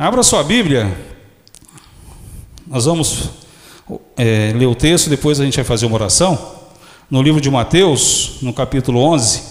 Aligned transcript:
Abra 0.00 0.22
sua 0.22 0.44
Bíblia. 0.44 0.96
Nós 2.68 2.84
vamos 2.84 3.30
é, 4.16 4.52
ler 4.52 4.66
o 4.66 4.74
texto, 4.76 5.10
depois 5.10 5.40
a 5.40 5.44
gente 5.44 5.56
vai 5.56 5.64
fazer 5.64 5.86
uma 5.86 5.96
oração. 5.96 6.54
No 7.10 7.20
livro 7.20 7.40
de 7.40 7.50
Mateus, 7.50 8.36
no 8.40 8.52
capítulo 8.52 9.00
11. 9.00 9.42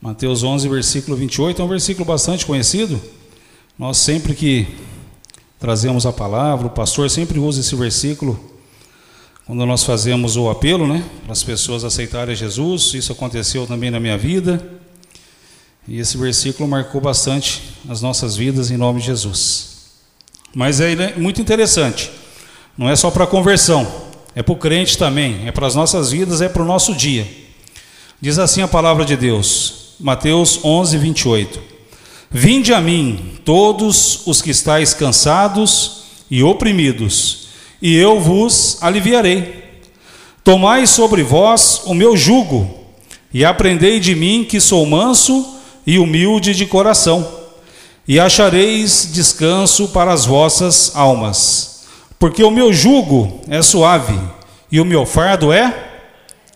Mateus 0.00 0.44
11, 0.44 0.68
versículo 0.68 1.16
28, 1.16 1.60
é 1.60 1.64
um 1.64 1.68
versículo 1.68 2.04
bastante 2.04 2.46
conhecido. 2.46 3.02
Nós 3.76 3.96
sempre 3.96 4.36
que 4.36 4.68
trazemos 5.58 6.06
a 6.06 6.12
palavra, 6.12 6.68
o 6.68 6.70
pastor 6.70 7.10
sempre 7.10 7.40
usa 7.40 7.62
esse 7.62 7.74
versículo 7.74 8.38
quando 9.44 9.66
nós 9.66 9.82
fazemos 9.82 10.36
o 10.36 10.48
apelo, 10.48 10.86
né, 10.86 11.04
para 11.24 11.32
as 11.32 11.42
pessoas 11.42 11.82
aceitarem 11.82 12.36
Jesus. 12.36 12.94
Isso 12.94 13.10
aconteceu 13.10 13.66
também 13.66 13.90
na 13.90 13.98
minha 13.98 14.16
vida. 14.16 14.80
E 15.86 15.98
esse 15.98 16.16
versículo 16.16 16.68
marcou 16.68 17.00
bastante 17.00 17.62
as 17.88 18.00
nossas 18.00 18.36
vidas 18.36 18.70
em 18.70 18.76
nome 18.76 19.00
de 19.00 19.06
Jesus. 19.06 19.72
Mas 20.54 20.80
é 20.80 21.14
muito 21.16 21.40
interessante. 21.40 22.10
Não 22.78 22.88
é 22.88 22.94
só 22.94 23.10
para 23.10 23.26
conversão, 23.26 23.90
é 24.34 24.42
para 24.42 24.52
o 24.52 24.56
crente 24.56 24.96
também, 24.96 25.46
é 25.46 25.52
para 25.52 25.66
as 25.66 25.74
nossas 25.74 26.10
vidas, 26.10 26.40
é 26.40 26.48
para 26.48 26.62
o 26.62 26.66
nosso 26.66 26.94
dia. 26.94 27.26
Diz 28.20 28.38
assim 28.38 28.62
a 28.62 28.68
palavra 28.68 29.04
de 29.04 29.16
Deus, 29.16 29.94
Mateus 29.98 30.60
11, 30.64 30.96
28. 30.98 31.60
Vinde 32.30 32.72
a 32.72 32.80
mim, 32.80 33.38
todos 33.44 34.26
os 34.26 34.40
que 34.40 34.50
estáis 34.50 34.94
cansados 34.94 36.04
e 36.30 36.42
oprimidos, 36.42 37.48
e 37.80 37.94
eu 37.96 38.20
vos 38.20 38.78
aliviarei. 38.80 39.64
Tomai 40.44 40.86
sobre 40.86 41.22
vós 41.22 41.82
o 41.84 41.92
meu 41.92 42.16
jugo, 42.16 42.86
e 43.34 43.44
aprendei 43.44 44.00
de 44.00 44.14
mim 44.14 44.46
que 44.48 44.60
sou 44.60 44.86
manso 44.86 45.58
e 45.86 45.98
humilde 45.98 46.54
de 46.54 46.66
coração, 46.66 47.26
e 48.06 48.18
achareis 48.18 49.08
descanso 49.12 49.88
para 49.88 50.12
as 50.12 50.24
vossas 50.24 50.92
almas. 50.94 51.84
Porque 52.18 52.42
o 52.42 52.50
meu 52.50 52.72
jugo 52.72 53.40
é 53.48 53.62
suave 53.62 54.18
e 54.70 54.80
o 54.80 54.84
meu 54.84 55.04
fardo 55.04 55.52
é 55.52 55.90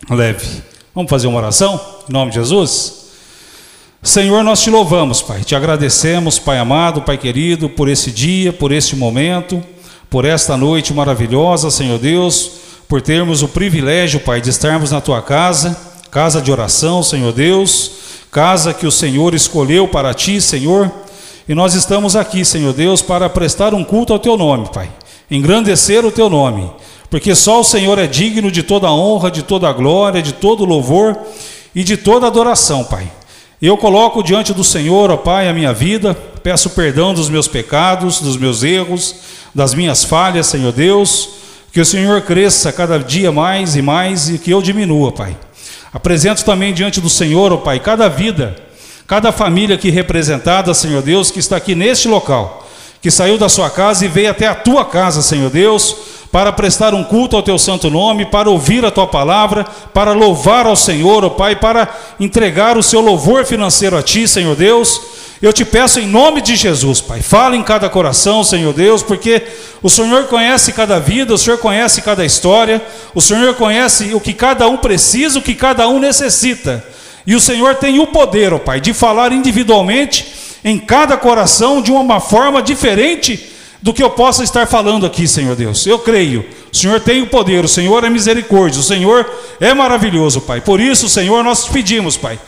leve. 0.09 0.63
Vamos 0.93 1.09
fazer 1.09 1.27
uma 1.27 1.37
oração 1.37 1.79
em 2.09 2.13
nome 2.13 2.31
de 2.31 2.37
Jesus? 2.37 3.07
Senhor, 4.01 4.43
nós 4.43 4.61
te 4.61 4.69
louvamos, 4.69 5.21
Pai, 5.21 5.43
te 5.43 5.55
agradecemos, 5.55 6.39
Pai 6.39 6.57
amado, 6.59 7.01
Pai 7.01 7.17
querido, 7.17 7.67
por 7.67 7.89
esse 7.89 8.11
dia, 8.11 8.53
por 8.53 8.71
este 8.71 8.95
momento, 8.95 9.61
por 10.09 10.23
esta 10.23 10.55
noite 10.55 10.93
maravilhosa, 10.93 11.69
Senhor 11.69 11.99
Deus, 11.99 12.51
por 12.87 13.01
termos 13.01 13.41
o 13.41 13.47
privilégio, 13.47 14.19
Pai, 14.21 14.39
de 14.39 14.49
estarmos 14.49 14.91
na 14.91 15.01
tua 15.01 15.21
casa, 15.21 15.77
casa 16.09 16.41
de 16.41 16.51
oração, 16.51 17.03
Senhor 17.03 17.33
Deus 17.33 18.06
casa 18.31 18.73
que 18.73 18.85
o 18.85 18.91
Senhor 18.91 19.33
escolheu 19.33 19.87
para 19.87 20.13
ti, 20.13 20.39
Senhor. 20.41 20.91
E 21.47 21.55
nós 21.55 21.73
estamos 21.73 22.15
aqui, 22.15 22.43
Senhor 22.43 22.73
Deus, 22.73 23.01
para 23.01 23.29
prestar 23.29 23.73
um 23.73 23.83
culto 23.83 24.11
ao 24.11 24.19
teu 24.19 24.37
nome, 24.37 24.69
Pai. 24.73 24.89
Engrandecer 25.31 26.05
o 26.05 26.11
teu 26.11 26.29
nome, 26.29 26.69
porque 27.09 27.33
só 27.33 27.61
o 27.61 27.63
Senhor 27.63 27.97
é 27.97 28.07
digno 28.07 28.51
de 28.51 28.63
toda 28.63 28.91
honra, 28.91 29.31
de 29.31 29.43
toda 29.43 29.71
glória, 29.71 30.21
de 30.21 30.33
todo 30.33 30.65
louvor 30.65 31.17
e 31.73 31.83
de 31.83 31.95
toda 31.95 32.27
adoração, 32.27 32.83
Pai. 32.83 33.09
Eu 33.61 33.77
coloco 33.77 34.21
diante 34.21 34.53
do 34.53 34.63
Senhor, 34.63 35.09
ó 35.09 35.17
Pai, 35.17 35.49
a 35.49 35.53
minha 35.53 35.73
vida, 35.73 36.13
peço 36.43 36.69
perdão 36.71 37.13
dos 37.13 37.29
meus 37.29 37.47
pecados, 37.47 38.21
dos 38.21 38.37
meus 38.37 38.61
erros, 38.61 39.15
das 39.55 39.73
minhas 39.73 40.03
falhas, 40.03 40.47
Senhor 40.47 40.71
Deus, 40.71 41.29
que 41.71 41.81
o 41.81 41.85
Senhor 41.85 42.21
cresça 42.21 42.71
cada 42.71 42.99
dia 42.99 43.31
mais 43.31 43.75
e 43.75 43.81
mais 43.81 44.29
e 44.29 44.37
que 44.37 44.51
eu 44.51 44.61
diminua, 44.61 45.11
Pai. 45.11 45.35
Apresento 45.97 46.45
também 46.45 46.75
diante 46.75 47.01
do 47.01 47.09
Senhor, 47.09 47.51
ó 47.51 47.55
oh 47.55 47.57
Pai, 47.57 47.79
cada 47.79 48.07
vida, 48.07 48.55
cada 49.07 49.31
família 49.31 49.75
aqui 49.75 49.89
representada, 49.89 50.71
Senhor 50.71 51.01
Deus, 51.01 51.31
que 51.31 51.39
está 51.39 51.57
aqui 51.57 51.73
neste 51.73 52.07
local, 52.07 52.67
que 53.01 53.09
saiu 53.09 53.35
da 53.35 53.49
sua 53.49 53.67
casa 53.71 54.05
e 54.05 54.07
veio 54.07 54.29
até 54.29 54.45
a 54.45 54.53
tua 54.53 54.85
casa, 54.85 55.23
Senhor 55.23 55.49
Deus, 55.49 55.95
para 56.31 56.53
prestar 56.53 56.93
um 56.93 57.03
culto 57.03 57.35
ao 57.35 57.41
teu 57.41 57.57
santo 57.57 57.89
nome, 57.89 58.27
para 58.27 58.47
ouvir 58.47 58.85
a 58.85 58.91
tua 58.91 59.07
palavra, 59.07 59.65
para 59.91 60.13
louvar 60.13 60.67
ao 60.67 60.75
Senhor, 60.75 61.23
ó 61.23 61.27
oh 61.27 61.31
Pai, 61.31 61.55
para 61.55 61.89
entregar 62.19 62.77
o 62.77 62.83
seu 62.83 63.01
louvor 63.01 63.43
financeiro 63.43 63.97
a 63.97 64.03
ti, 64.03 64.27
Senhor 64.27 64.55
Deus. 64.55 65.01
Eu 65.39 65.53
te 65.53 65.63
peço 65.63 65.99
em 65.99 66.07
nome 66.07 66.41
de 66.41 66.55
Jesus, 66.55 66.99
Pai, 66.99 67.21
fala 67.21 67.55
em 67.55 67.61
cada 67.61 67.87
coração, 67.87 68.43
Senhor 68.43 68.73
Deus, 68.73 69.03
porque 69.03 69.43
o 69.83 69.89
Senhor 69.89 70.25
conhece 70.25 70.73
cada 70.73 70.99
vida, 70.99 71.31
o 71.31 71.37
Senhor 71.37 71.59
conhece 71.59 72.01
cada 72.01 72.25
história, 72.25 72.81
o 73.13 73.21
Senhor 73.21 73.53
conhece 73.53 74.15
o 74.15 74.19
que 74.19 74.33
cada 74.33 74.67
um 74.67 74.77
precisa, 74.77 75.37
o 75.37 75.41
que 75.41 75.53
cada 75.53 75.87
um 75.87 75.99
necessita. 75.99 76.83
E 77.25 77.35
o 77.35 77.39
Senhor 77.39 77.75
tem 77.75 77.99
o 77.99 78.07
poder, 78.07 78.51
ó 78.51 78.57
Pai, 78.57 78.81
de 78.81 78.95
falar 78.95 79.31
individualmente 79.31 80.25
em 80.63 80.79
cada 80.79 81.15
coração 81.15 81.83
de 81.83 81.91
uma 81.91 82.19
forma 82.19 82.59
diferente 82.59 83.51
do 83.79 83.93
que 83.93 84.01
eu 84.01 84.09
possa 84.09 84.43
estar 84.43 84.65
falando 84.65 85.05
aqui, 85.05 85.27
Senhor 85.27 85.55
Deus. 85.55 85.85
Eu 85.85 85.99
creio. 85.99 86.43
O 86.73 86.75
Senhor 86.75 86.99
tem 86.99 87.21
o 87.21 87.27
poder, 87.27 87.63
o 87.63 87.67
Senhor 87.67 88.03
é 88.03 88.09
misericórdia, 88.09 88.79
o 88.79 88.83
Senhor 88.83 89.23
é 89.61 89.71
maravilhoso, 89.71 90.41
Pai. 90.41 90.61
Por 90.61 90.79
isso, 90.79 91.07
Senhor, 91.07 91.43
nós 91.43 91.65
te 91.65 91.71
pedimos, 91.71 92.17
Pai 92.17 92.39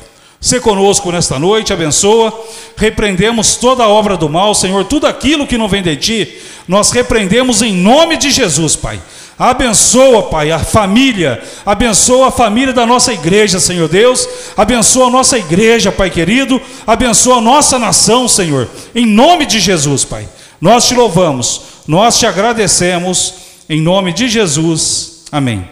Se 0.42 0.60
conosco 0.60 1.12
nesta 1.12 1.38
noite, 1.38 1.74
abençoa. 1.74 2.34
Repreendemos 2.78 3.58
toda 3.58 3.84
a 3.84 3.90
obra 3.90 4.16
do 4.16 4.30
mal, 4.30 4.56
Senhor, 4.56 4.86
tudo 4.86 5.06
aquilo 5.06 5.46
que 5.46 5.58
não 5.58 5.68
vem 5.68 5.84
de 5.84 5.96
ti, 5.98 6.38
nós 6.68 6.92
repreendemos 6.92 7.62
em 7.62 7.74
nome 7.74 8.16
de 8.16 8.32
Jesus, 8.32 8.76
Pai. 8.76 9.02
Abençoa, 9.38 10.24
Pai, 10.24 10.52
a 10.52 10.60
família, 10.60 11.42
abençoa 11.66 12.28
a 12.28 12.32
família 12.32 12.74
da 12.74 12.86
nossa 12.86 13.14
igreja, 13.14 13.60
Senhor 13.60 13.88
Deus, 13.88 14.28
abençoa 14.56 15.08
a 15.08 15.10
nossa 15.10 15.38
igreja, 15.38 15.92
Pai 15.92 16.10
querido, 16.10 16.62
abençoa 16.86 17.38
a 17.38 17.42
nossa 17.42 17.80
nação, 17.80 18.28
Senhor, 18.28 18.70
em 18.94 19.06
nome 19.06 19.46
de 19.46 19.60
Jesus, 19.60 20.04
Pai. 20.04 20.28
Nós 20.60 20.88
te 20.88 20.94
louvamos, 20.94 21.62
nós 21.88 22.20
te 22.20 22.26
agradecemos, 22.26 23.34
em 23.70 23.82
nome 23.82 24.12
de 24.12 24.28
Jesus, 24.28 25.24
amém. 25.32 25.68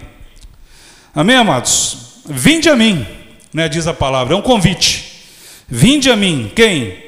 Amém, 1.13 1.35
amados? 1.35 1.97
Vinde 2.25 2.69
a 2.69 2.75
mim, 2.75 3.05
né, 3.53 3.67
diz 3.69 3.87
a 3.87 3.93
palavra, 3.93 4.33
é 4.33 4.37
um 4.37 4.41
convite. 4.41 5.23
Vinde 5.67 6.09
a 6.09 6.15
mim, 6.15 6.51
quem? 6.55 7.03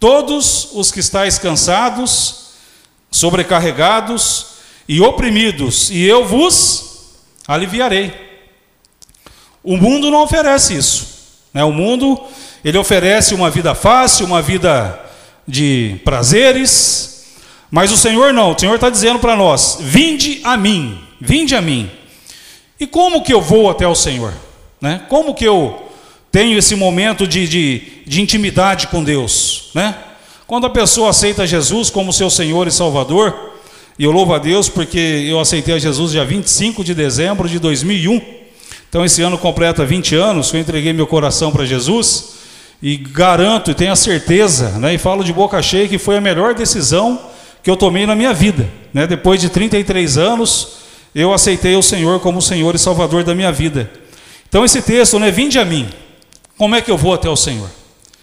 Todos 0.00 0.70
os 0.72 0.90
que 0.90 1.00
estáis 1.00 1.38
cansados 1.38 2.48
sobrecarregados 3.10 4.46
e 4.88 5.00
oprimidos, 5.00 5.90
e 5.90 6.04
eu 6.04 6.24
vos 6.26 7.14
aliviarei. 7.46 8.12
O 9.62 9.76
mundo 9.76 10.10
não 10.10 10.22
oferece 10.22 10.76
isso. 10.76 11.18
Né? 11.52 11.64
O 11.64 11.72
mundo 11.72 12.20
ele 12.64 12.78
oferece 12.78 13.34
uma 13.34 13.50
vida 13.50 13.74
fácil, 13.74 14.26
uma 14.26 14.42
vida 14.42 14.98
de 15.46 16.00
prazeres, 16.04 17.26
mas 17.70 17.92
o 17.92 17.96
Senhor 17.96 18.32
não. 18.32 18.52
O 18.52 18.58
Senhor 18.58 18.74
está 18.74 18.90
dizendo 18.90 19.18
para 19.18 19.36
nós: 19.36 19.78
vinde 19.80 20.40
a 20.44 20.56
mim, 20.56 20.98
vinde 21.20 21.54
a 21.54 21.60
mim. 21.60 21.90
E 22.80 22.86
como 22.86 23.22
que 23.22 23.32
eu 23.32 23.40
vou 23.40 23.70
até 23.70 23.86
o 23.86 23.94
Senhor? 23.94 24.32
Né? 24.80 25.02
Como 25.08 25.34
que 25.34 25.44
eu 25.44 25.82
tenho 26.30 26.58
esse 26.58 26.74
momento 26.74 27.26
de, 27.26 27.48
de, 27.48 27.82
de 28.06 28.20
intimidade 28.20 28.86
com 28.88 29.02
Deus? 29.02 29.70
Né? 29.74 29.94
Quando 30.46 30.66
a 30.66 30.70
pessoa 30.70 31.10
aceita 31.10 31.46
Jesus 31.46 31.90
como 31.90 32.12
seu 32.12 32.30
Senhor 32.30 32.66
e 32.66 32.70
Salvador, 32.70 33.52
e 33.98 34.04
eu 34.04 34.12
louvo 34.12 34.32
a 34.32 34.38
Deus 34.38 34.68
porque 34.68 35.26
eu 35.28 35.40
aceitei 35.40 35.74
a 35.74 35.78
Jesus 35.78 36.12
dia 36.12 36.24
25 36.24 36.84
de 36.84 36.94
dezembro 36.94 37.48
de 37.48 37.58
2001. 37.58 38.20
Então 38.88 39.04
esse 39.04 39.20
ano 39.20 39.36
completa 39.36 39.84
20 39.84 40.14
anos 40.14 40.50
que 40.50 40.56
eu 40.56 40.60
entreguei 40.60 40.92
meu 40.92 41.06
coração 41.06 41.50
para 41.50 41.66
Jesus 41.66 42.36
e 42.80 42.96
garanto 42.96 43.70
e 43.70 43.74
tenho 43.74 43.92
a 43.92 43.96
certeza, 43.96 44.70
né, 44.78 44.94
e 44.94 44.98
falo 44.98 45.24
de 45.24 45.32
boca 45.32 45.60
cheia 45.60 45.88
que 45.88 45.98
foi 45.98 46.16
a 46.16 46.20
melhor 46.20 46.54
decisão 46.54 47.20
que 47.62 47.68
eu 47.68 47.76
tomei 47.76 48.06
na 48.06 48.14
minha 48.14 48.32
vida, 48.32 48.68
né? 48.94 49.06
Depois 49.06 49.40
de 49.40 49.48
33 49.48 50.16
anos, 50.16 50.68
eu 51.14 51.34
aceitei 51.34 51.74
o 51.76 51.82
Senhor 51.82 52.20
como 52.20 52.40
Senhor 52.40 52.74
e 52.74 52.78
Salvador 52.78 53.24
da 53.24 53.34
minha 53.34 53.50
vida. 53.50 53.90
Então 54.48 54.64
esse 54.64 54.80
texto, 54.82 55.18
né, 55.18 55.30
vinde 55.30 55.58
a 55.58 55.64
mim. 55.64 55.88
Como 56.56 56.74
é 56.74 56.80
que 56.80 56.90
eu 56.90 56.96
vou 56.96 57.14
até 57.14 57.28
o 57.28 57.36
Senhor? 57.36 57.68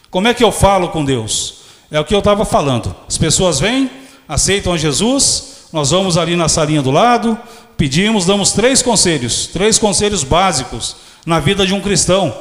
Como 0.09 0.27
é 0.27 0.33
que 0.33 0.43
eu 0.43 0.51
falo 0.51 0.89
com 0.89 1.05
Deus? 1.05 1.55
É 1.91 1.99
o 1.99 2.05
que 2.05 2.13
eu 2.13 2.19
estava 2.19 2.45
falando. 2.45 2.95
As 3.07 3.17
pessoas 3.17 3.59
vêm, 3.59 3.89
aceitam 4.27 4.77
Jesus, 4.77 5.67
nós 5.72 5.91
vamos 5.91 6.17
ali 6.17 6.35
na 6.35 6.49
salinha 6.49 6.81
do 6.81 6.91
lado, 6.91 7.37
pedimos, 7.77 8.25
damos 8.25 8.51
três 8.51 8.81
conselhos, 8.81 9.47
três 9.47 9.77
conselhos 9.77 10.23
básicos 10.23 10.95
na 11.25 11.39
vida 11.39 11.66
de 11.66 11.73
um 11.73 11.81
cristão, 11.81 12.35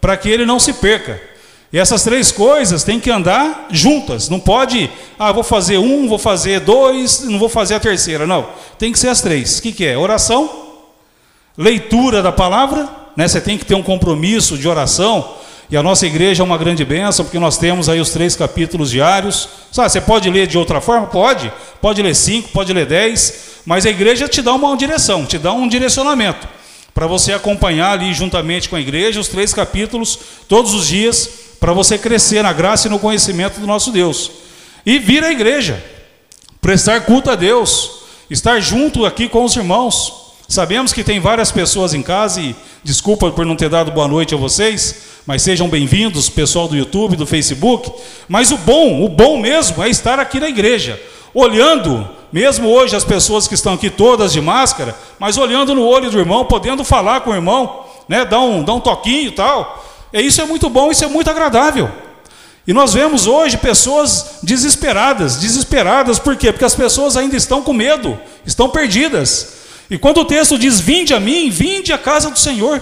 para 0.00 0.16
que 0.16 0.28
ele 0.28 0.44
não 0.44 0.58
se 0.58 0.72
perca. 0.74 1.20
E 1.72 1.78
essas 1.78 2.02
três 2.02 2.32
coisas 2.32 2.82
têm 2.82 2.98
que 2.98 3.10
andar 3.10 3.68
juntas. 3.70 4.28
Não 4.28 4.40
pode, 4.40 4.90
ah, 5.18 5.30
vou 5.30 5.44
fazer 5.44 5.78
um, 5.78 6.08
vou 6.08 6.18
fazer 6.18 6.60
dois, 6.60 7.20
não 7.22 7.38
vou 7.38 7.48
fazer 7.48 7.74
a 7.74 7.80
terceira. 7.80 8.26
Não, 8.26 8.48
tem 8.76 8.90
que 8.90 8.98
ser 8.98 9.08
as 9.08 9.20
três. 9.20 9.58
O 9.58 9.62
que, 9.62 9.72
que 9.72 9.86
é? 9.86 9.96
Oração, 9.96 10.50
leitura 11.56 12.22
da 12.22 12.32
palavra, 12.32 12.88
né? 13.20 13.28
Você 13.28 13.38
tem 13.38 13.58
que 13.58 13.66
ter 13.66 13.74
um 13.74 13.82
compromisso 13.82 14.56
de 14.56 14.66
oração 14.66 15.36
e 15.70 15.76
a 15.76 15.82
nossa 15.82 16.06
igreja 16.06 16.42
é 16.42 16.44
uma 16.44 16.56
grande 16.56 16.86
bênção, 16.86 17.22
porque 17.22 17.38
nós 17.38 17.58
temos 17.58 17.86
aí 17.86 18.00
os 18.00 18.08
três 18.08 18.34
capítulos 18.34 18.90
diários. 18.90 19.46
Sabe, 19.70 19.90
você 19.90 20.00
pode 20.00 20.30
ler 20.30 20.46
de 20.46 20.56
outra 20.56 20.80
forma? 20.80 21.06
Pode. 21.06 21.52
Pode 21.82 22.00
ler 22.00 22.14
cinco, 22.14 22.48
pode 22.48 22.72
ler 22.72 22.86
dez. 22.86 23.60
Mas 23.66 23.84
a 23.84 23.90
igreja 23.90 24.26
te 24.26 24.40
dá 24.40 24.54
uma 24.54 24.74
direção, 24.74 25.26
te 25.26 25.36
dá 25.36 25.52
um 25.52 25.68
direcionamento. 25.68 26.48
Para 26.94 27.06
você 27.06 27.34
acompanhar 27.34 27.92
ali 27.92 28.14
juntamente 28.14 28.70
com 28.70 28.76
a 28.76 28.80
igreja 28.80 29.20
os 29.20 29.28
três 29.28 29.52
capítulos 29.52 30.18
todos 30.48 30.72
os 30.72 30.88
dias, 30.88 31.28
para 31.60 31.74
você 31.74 31.98
crescer 31.98 32.42
na 32.42 32.54
graça 32.54 32.88
e 32.88 32.90
no 32.90 32.98
conhecimento 32.98 33.60
do 33.60 33.66
nosso 33.66 33.92
Deus. 33.92 34.30
E 34.86 34.98
vir 34.98 35.22
à 35.22 35.30
igreja, 35.30 35.84
prestar 36.58 37.02
culto 37.02 37.30
a 37.30 37.36
Deus, 37.36 37.90
estar 38.30 38.58
junto 38.60 39.04
aqui 39.04 39.28
com 39.28 39.44
os 39.44 39.54
irmãos. 39.54 40.29
Sabemos 40.50 40.92
que 40.92 41.04
tem 41.04 41.20
várias 41.20 41.52
pessoas 41.52 41.94
em 41.94 42.02
casa 42.02 42.40
e 42.40 42.56
desculpa 42.82 43.30
por 43.30 43.46
não 43.46 43.54
ter 43.54 43.68
dado 43.68 43.92
boa 43.92 44.08
noite 44.08 44.34
a 44.34 44.36
vocês, 44.36 44.96
mas 45.24 45.42
sejam 45.42 45.68
bem-vindos, 45.68 46.28
pessoal 46.28 46.66
do 46.66 46.76
YouTube, 46.76 47.14
do 47.14 47.24
Facebook. 47.24 47.92
Mas 48.28 48.50
o 48.50 48.56
bom, 48.56 49.04
o 49.04 49.08
bom 49.08 49.38
mesmo 49.38 49.80
é 49.80 49.88
estar 49.88 50.18
aqui 50.18 50.40
na 50.40 50.48
igreja, 50.48 51.00
olhando, 51.32 52.04
mesmo 52.32 52.68
hoje 52.68 52.96
as 52.96 53.04
pessoas 53.04 53.46
que 53.46 53.54
estão 53.54 53.74
aqui 53.74 53.88
todas 53.88 54.32
de 54.32 54.40
máscara, 54.40 54.98
mas 55.20 55.38
olhando 55.38 55.72
no 55.72 55.84
olho 55.86 56.10
do 56.10 56.18
irmão, 56.18 56.44
podendo 56.44 56.82
falar 56.82 57.20
com 57.20 57.30
o 57.30 57.34
irmão, 57.34 57.84
né, 58.08 58.24
dar 58.24 58.40
um, 58.40 58.64
dar 58.64 58.74
um 58.74 58.80
toquinho 58.80 59.28
e 59.28 59.32
tal. 59.32 59.86
E 60.12 60.20
isso 60.20 60.40
é 60.40 60.44
muito 60.44 60.68
bom, 60.68 60.90
isso 60.90 61.04
é 61.04 61.08
muito 61.08 61.30
agradável. 61.30 61.88
E 62.66 62.72
nós 62.72 62.92
vemos 62.92 63.28
hoje 63.28 63.56
pessoas 63.56 64.40
desesperadas, 64.42 65.36
desesperadas, 65.36 66.18
por 66.18 66.34
quê? 66.34 66.50
Porque 66.50 66.64
as 66.64 66.74
pessoas 66.74 67.16
ainda 67.16 67.36
estão 67.36 67.62
com 67.62 67.72
medo, 67.72 68.18
estão 68.44 68.68
perdidas. 68.68 69.59
E 69.90 69.98
quando 69.98 70.18
o 70.18 70.24
texto 70.24 70.56
diz: 70.56 70.78
Vinde 70.80 71.12
a 71.12 71.20
mim, 71.20 71.50
vinde 71.50 71.92
à 71.92 71.98
casa 71.98 72.30
do 72.30 72.38
Senhor, 72.38 72.80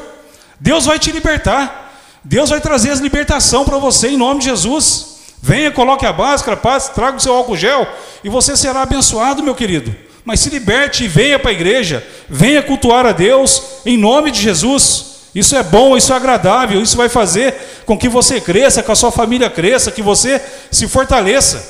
Deus 0.60 0.84
vai 0.84 0.99
te 0.99 1.10
libertar, 1.10 1.93
Deus 2.22 2.50
vai 2.50 2.60
trazer 2.60 2.90
a 2.90 2.96
libertação 2.96 3.64
para 3.64 3.78
você 3.78 4.08
em 4.08 4.16
nome 4.16 4.40
de 4.40 4.46
Jesus. 4.46 5.16
Venha, 5.40 5.70
coloque 5.70 6.05
a 6.05 6.12
máscara, 6.12 6.56
passe, 6.56 6.93
traga 6.93 7.16
o 7.16 7.20
seu 7.20 7.32
álcool 7.32 7.56
gel 7.56 7.87
e 8.25 8.28
você 8.28 8.56
será 8.56 8.82
abençoado, 8.82 9.43
meu 9.43 9.55
querido. 9.55 9.94
Mas 10.25 10.40
se 10.40 10.50
liberte 10.50 11.05
e 11.05 11.08
venha 11.08 11.38
para 11.38 11.50
a 11.50 11.55
igreja, 11.55 12.06
venha 12.28 12.62
cultuar 12.62 13.06
a 13.06 13.12
Deus 13.12 13.62
em 13.87 13.96
nome 13.96 14.31
de 14.31 14.43
Jesus. 14.43 15.06
Isso 15.34 15.54
é 15.54 15.62
bom, 15.62 15.96
isso 15.96 16.12
é 16.12 16.16
agradável, 16.16 16.82
isso 16.82 16.96
vai 16.96 17.08
fazer 17.08 17.54
com 17.87 17.96
que 17.96 18.08
você 18.08 18.40
cresça, 18.40 18.82
que 18.82 18.90
a 18.90 18.94
sua 18.94 19.12
família 19.12 19.49
cresça, 19.49 19.93
que 19.93 20.02
você 20.02 20.43
se 20.70 20.88
fortaleça. 20.88 21.64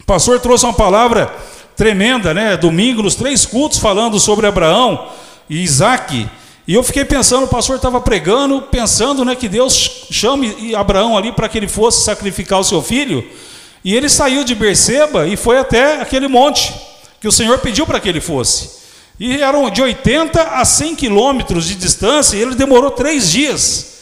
O 0.00 0.04
pastor 0.04 0.40
trouxe 0.40 0.64
uma 0.64 0.72
palavra 0.72 1.32
tremenda, 1.76 2.32
né? 2.32 2.56
Domingo, 2.56 3.02
nos 3.02 3.14
três 3.14 3.44
cultos, 3.44 3.78
falando 3.78 4.18
sobre 4.20 4.46
Abraão 4.46 5.08
e 5.48 5.62
Isaac. 5.62 6.28
E 6.66 6.74
eu 6.74 6.82
fiquei 6.82 7.04
pensando, 7.04 7.44
o 7.44 7.48
pastor 7.48 7.76
estava 7.76 8.00
pregando, 8.00 8.62
pensando 8.62 9.24
né, 9.24 9.34
que 9.34 9.48
Deus 9.48 10.06
chame 10.10 10.74
Abraão 10.74 11.16
ali 11.16 11.30
para 11.30 11.48
que 11.48 11.58
ele 11.58 11.68
fosse 11.68 12.04
sacrificar 12.04 12.58
o 12.58 12.64
seu 12.64 12.80
filho. 12.80 13.22
E 13.84 13.94
ele 13.94 14.08
saiu 14.08 14.44
de 14.44 14.54
Berseba 14.54 15.26
e 15.28 15.36
foi 15.36 15.58
até 15.58 16.00
aquele 16.00 16.26
monte 16.26 16.72
que 17.20 17.28
o 17.28 17.32
Senhor 17.32 17.58
pediu 17.58 17.86
para 17.86 18.00
que 18.00 18.08
ele 18.08 18.20
fosse. 18.20 18.82
E 19.20 19.40
eram 19.42 19.68
de 19.70 19.82
80 19.82 20.42
a 20.42 20.64
100 20.64 20.96
quilômetros 20.96 21.66
de 21.66 21.74
distância, 21.74 22.36
e 22.36 22.42
ele 22.42 22.54
demorou 22.54 22.90
três 22.90 23.30
dias. 23.30 23.94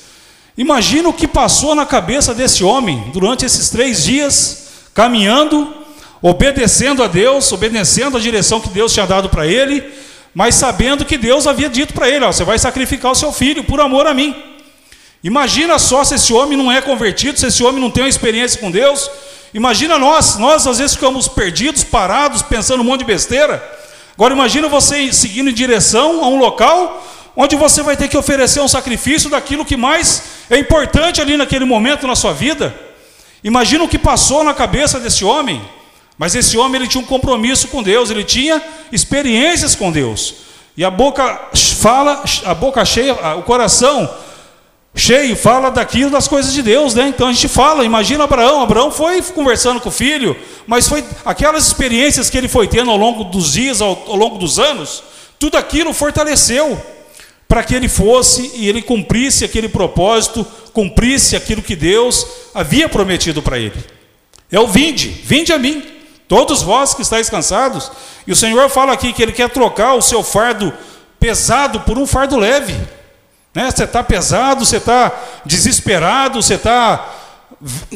Imagina 0.57 1.09
o 1.09 1.13
que 1.13 1.29
passou 1.29 1.75
na 1.75 1.85
cabeça 1.85 2.33
desse 2.33 2.65
homem 2.65 3.11
durante 3.13 3.45
esses 3.45 3.69
três 3.69 4.05
dias, 4.05 4.69
caminhando, 4.95 5.82
obedecendo 6.23 7.03
a 7.03 7.09
Deus, 7.09 7.51
obedecendo 7.51 8.17
a 8.17 8.21
direção 8.21 8.61
que 8.61 8.69
Deus 8.69 8.93
tinha 8.93 9.07
dado 9.07 9.29
para 9.29 9.47
ele, 9.47 9.85
mas 10.33 10.55
sabendo 10.55 11.05
que 11.05 11.19
Deus 11.19 11.47
havia 11.47 11.69
dito 11.69 11.93
para 11.93 12.09
ele: 12.09 12.25
ó, 12.25 12.33
você 12.33 12.45
vai 12.45 12.59
sacrificar 12.59 13.11
o 13.11 13.17
seu 13.17 13.33
filho 13.33 13.65
por 13.65 13.81
amor 13.81 14.07
a 14.07 14.15
mim. 14.15 14.35
Imagina 15.25 15.79
só 15.79 16.03
se 16.03 16.15
esse 16.15 16.33
homem 16.33 16.57
não 16.57 16.71
é 16.71 16.81
convertido, 16.81 17.39
se 17.39 17.47
esse 17.47 17.63
homem 17.63 17.81
não 17.81 17.91
tem 17.91 18.05
uma 18.05 18.09
experiência 18.09 18.61
com 18.61 18.71
Deus. 18.71 19.11
Imagina 19.53 19.99
nós, 19.99 20.37
nós 20.37 20.67
às 20.67 20.79
vezes 20.79 20.95
ficamos 20.95 21.29
perdidos, 21.29 21.85
parados, 21.85 22.41
pensando 22.41 22.81
um 22.81 22.85
monte 22.85 23.01
de 23.01 23.07
besteira. 23.07 23.63
Agora 24.15 24.35
imagina 24.35 24.69
você 24.69 25.13
seguindo 25.13 25.51
em 25.51 25.55
direção 25.55 26.25
a 26.25 26.29
um 26.29 26.39
local 26.39 27.07
onde 27.37 27.57
você 27.57 27.83
vai 27.83 27.97
ter 27.97 28.09
que 28.09 28.17
oferecer 28.17 28.61
um 28.61 28.69
sacrifício 28.69 29.31
daquilo 29.31 29.65
que 29.65 29.77
mais 29.77 30.23
é 30.51 30.59
importante 30.59 31.21
ali 31.21 31.37
naquele 31.37 31.65
momento 31.65 32.07
na 32.07 32.17
sua 32.17 32.33
vida. 32.33 32.75
Imagina 33.45 33.85
o 33.85 33.89
que 33.89 33.99
passou 33.99 34.45
na 34.45 34.55
cabeça 34.55 35.01
desse 35.01 35.25
homem. 35.25 35.63
Mas 36.19 36.35
esse 36.35 36.57
homem 36.57 36.81
ele 36.81 36.89
tinha 36.89 37.03
um 37.03 37.07
compromisso 37.07 37.69
com 37.69 37.83
Deus, 37.83 38.11
ele 38.11 38.25
tinha 38.25 38.63
experiências 38.93 39.75
com 39.75 39.91
Deus. 39.91 40.35
E 40.77 40.85
a 40.85 40.91
boca 40.91 41.49
fala, 41.55 42.23
a 42.45 42.55
boca 42.55 42.85
cheia, 42.85 43.15
o 43.37 43.43
coração 43.43 44.09
cheio, 44.95 45.35
fala 45.35 45.71
daquilo 45.71 46.11
das 46.11 46.29
coisas 46.29 46.53
de 46.53 46.63
Deus, 46.63 46.95
né? 46.95 47.09
Então 47.09 47.29
a 47.29 47.33
gente 47.33 47.49
fala, 47.49 47.85
imagina 47.85 48.25
Abraão, 48.25 48.61
Abraão 48.61 48.91
foi 48.91 49.21
conversando 49.23 49.81
com 49.81 49.89
o 49.89 49.93
filho, 49.93 50.37
mas 50.67 50.89
foi 50.89 51.05
aquelas 51.25 51.67
experiências 51.67 52.29
que 52.29 52.37
ele 52.37 52.49
foi 52.49 52.69
tendo 52.69 52.91
ao 52.91 52.97
longo 52.97 53.25
dos 53.25 53.53
dias, 53.53 53.81
ao, 53.81 53.91
ao 54.07 54.17
longo 54.17 54.39
dos 54.39 54.59
anos, 54.59 55.03
tudo 55.39 55.57
aquilo 55.57 55.93
fortaleceu 55.93 56.81
para 57.49 57.63
que 57.63 57.75
ele 57.75 57.89
fosse 57.89 58.53
e 58.55 58.69
ele 58.69 58.81
cumprisse 58.81 59.45
aquele 59.45 59.69
propósito, 59.69 60.47
cumprisse 60.73 61.37
aquilo 61.37 61.61
que 61.61 61.77
Deus 61.77 62.27
havia 62.55 62.89
prometido 62.89 63.43
para 63.43 63.59
ele. 63.59 63.77
É 64.51 64.61
o 64.61 64.67
vinde, 64.67 65.09
vinde 65.09 65.53
a 65.53 65.59
mim, 65.59 65.83
todos 66.33 66.63
vós 66.63 66.95
que 66.95 67.03
estáis 67.03 67.29
cansados. 67.29 67.93
E 68.27 68.33
o 68.33 68.37
Senhor 68.37 68.67
fala 68.71 68.95
aqui 68.95 69.13
que 69.13 69.23
ele 69.23 69.33
quer 69.33 69.51
trocar 69.51 69.93
o 69.93 70.01
seu 70.01 70.23
fardo 70.23 70.73
pesado 71.21 71.81
por 71.81 71.99
um 71.99 72.07
fardo 72.07 72.39
leve. 72.39 72.73
Né? 73.55 73.71
Você 73.71 73.85
está 73.85 74.03
pesado, 74.03 74.65
você 74.65 74.79
está 74.79 75.13
desesperado, 75.45 76.43
você 76.43 76.55
está. 76.55 77.07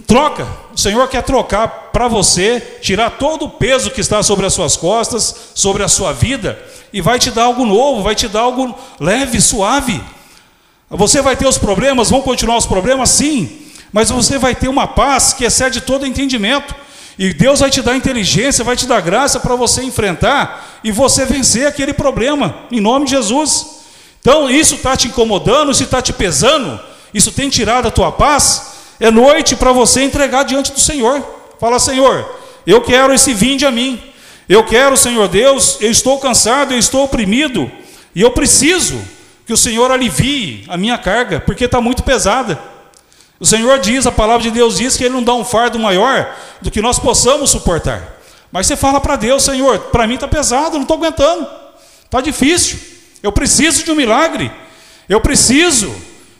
Troca. 0.06 0.46
O 0.74 0.78
Senhor 0.78 1.08
quer 1.08 1.22
trocar 1.22 1.66
para 1.90 2.08
você, 2.08 2.60
tirar 2.82 3.12
todo 3.12 3.46
o 3.46 3.50
peso 3.52 3.90
que 3.90 4.02
está 4.02 4.22
sobre 4.22 4.44
as 4.44 4.52
suas 4.52 4.76
costas, 4.76 5.34
sobre 5.54 5.82
a 5.82 5.88
sua 5.88 6.12
vida, 6.12 6.62
e 6.92 7.00
vai 7.00 7.18
te 7.18 7.30
dar 7.30 7.44
algo 7.44 7.64
novo, 7.64 8.02
vai 8.02 8.14
te 8.14 8.28
dar 8.28 8.40
algo 8.40 8.78
leve, 9.00 9.40
suave. 9.40 9.98
Você 10.90 11.22
vai 11.22 11.36
ter 11.36 11.48
os 11.48 11.56
problemas, 11.56 12.10
vão 12.10 12.20
continuar 12.20 12.58
os 12.58 12.66
problemas? 12.66 13.08
Sim, 13.08 13.62
mas 13.90 14.10
você 14.10 14.36
vai 14.36 14.54
ter 14.54 14.68
uma 14.68 14.86
paz 14.86 15.32
que 15.32 15.42
excede 15.42 15.80
todo 15.80 16.06
entendimento. 16.06 16.84
E 17.18 17.32
Deus 17.32 17.60
vai 17.60 17.70
te 17.70 17.80
dar 17.80 17.96
inteligência, 17.96 18.64
vai 18.64 18.76
te 18.76 18.86
dar 18.86 19.00
graça 19.00 19.40
para 19.40 19.56
você 19.56 19.82
enfrentar 19.82 20.80
e 20.84 20.92
você 20.92 21.24
vencer 21.24 21.66
aquele 21.66 21.94
problema, 21.94 22.54
em 22.70 22.80
nome 22.80 23.06
de 23.06 23.12
Jesus. 23.12 23.76
Então, 24.20 24.50
isso 24.50 24.74
está 24.74 24.96
te 24.96 25.08
incomodando, 25.08 25.70
isso 25.70 25.82
está 25.82 26.02
te 26.02 26.12
pesando, 26.12 26.78
isso 27.14 27.32
tem 27.32 27.48
tirado 27.48 27.88
a 27.88 27.90
tua 27.90 28.12
paz. 28.12 28.74
É 29.00 29.10
noite 29.10 29.56
para 29.56 29.72
você 29.72 30.02
entregar 30.02 30.42
diante 30.42 30.72
do 30.72 30.80
Senhor. 30.80 31.24
Fala, 31.58 31.78
Senhor, 31.78 32.28
eu 32.66 32.80
quero 32.82 33.14
esse 33.14 33.32
vinde 33.32 33.64
a 33.64 33.70
mim. 33.70 34.00
Eu 34.48 34.64
quero, 34.64 34.96
Senhor 34.96 35.26
Deus, 35.28 35.78
eu 35.80 35.90
estou 35.90 36.18
cansado, 36.18 36.72
eu 36.72 36.78
estou 36.78 37.04
oprimido, 37.04 37.70
e 38.14 38.20
eu 38.20 38.30
preciso 38.30 39.00
que 39.44 39.52
o 39.52 39.56
Senhor 39.56 39.90
alivie 39.90 40.64
a 40.68 40.76
minha 40.76 40.96
carga, 40.98 41.40
porque 41.40 41.64
está 41.64 41.80
muito 41.80 42.02
pesada. 42.02 42.75
O 43.38 43.44
Senhor 43.44 43.78
diz, 43.78 44.06
a 44.06 44.12
palavra 44.12 44.42
de 44.42 44.50
Deus 44.50 44.78
diz 44.78 44.96
que 44.96 45.04
Ele 45.04 45.14
não 45.14 45.22
dá 45.22 45.34
um 45.34 45.44
fardo 45.44 45.78
maior 45.78 46.34
do 46.60 46.70
que 46.70 46.80
nós 46.80 46.98
possamos 46.98 47.50
suportar. 47.50 48.16
Mas 48.50 48.66
você 48.66 48.76
fala 48.76 49.00
para 49.00 49.16
Deus, 49.16 49.42
Senhor, 49.42 49.78
para 49.78 50.06
mim 50.06 50.14
está 50.14 50.26
pesado, 50.26 50.76
não 50.76 50.82
estou 50.82 50.96
aguentando, 50.96 51.46
está 52.04 52.20
difícil. 52.20 52.78
Eu 53.22 53.32
preciso 53.32 53.84
de 53.84 53.90
um 53.90 53.94
milagre. 53.94 54.50
Eu 55.08 55.20
preciso. 55.20 55.94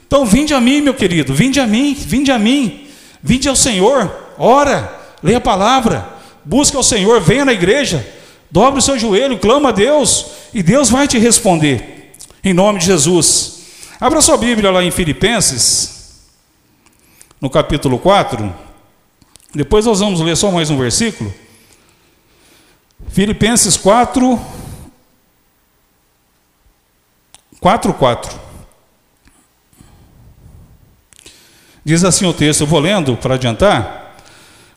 Então, 0.07 0.25
vinde 0.25 0.53
a 0.53 0.61
mim, 0.61 0.81
meu 0.81 0.93
querido, 0.93 1.33
vinde 1.33 1.59
a 1.59 1.67
mim, 1.67 1.93
vinde 1.93 2.31
a 2.31 2.39
mim, 2.39 2.87
vinde 3.21 3.49
ao 3.49 3.55
Senhor, 3.55 4.09
ora, 4.37 4.91
leia 5.21 5.37
a 5.37 5.41
palavra, 5.41 6.07
busque 6.45 6.77
ao 6.77 6.83
Senhor, 6.83 7.19
venha 7.19 7.43
na 7.43 7.51
igreja, 7.51 8.07
dobre 8.49 8.79
o 8.79 8.81
seu 8.81 8.97
joelho, 8.97 9.37
clama 9.37 9.69
a 9.69 9.73
Deus, 9.73 10.27
e 10.53 10.63
Deus 10.63 10.89
vai 10.89 11.09
te 11.09 11.17
responder, 11.17 12.13
em 12.41 12.53
nome 12.53 12.79
de 12.79 12.85
Jesus. 12.85 13.57
Abra 13.99 14.21
sua 14.21 14.37
Bíblia 14.37 14.71
lá 14.71 14.81
em 14.81 14.91
Filipenses, 14.91 15.96
no 17.39 17.49
capítulo 17.49 17.99
4, 17.99 18.53
depois 19.53 19.85
nós 19.85 19.99
vamos 19.99 20.19
ler 20.19 20.35
só 20.35 20.51
mais 20.51 20.69
um 20.69 20.77
versículo. 20.77 21.33
Filipenses 23.09 23.77
4, 23.77 24.39
4:4. 27.61 28.47
Diz 31.83 32.03
assim 32.03 32.25
o 32.25 32.33
texto, 32.33 32.61
eu 32.61 32.67
vou 32.67 32.79
lendo 32.79 33.15
para 33.15 33.35
adiantar. 33.35 34.15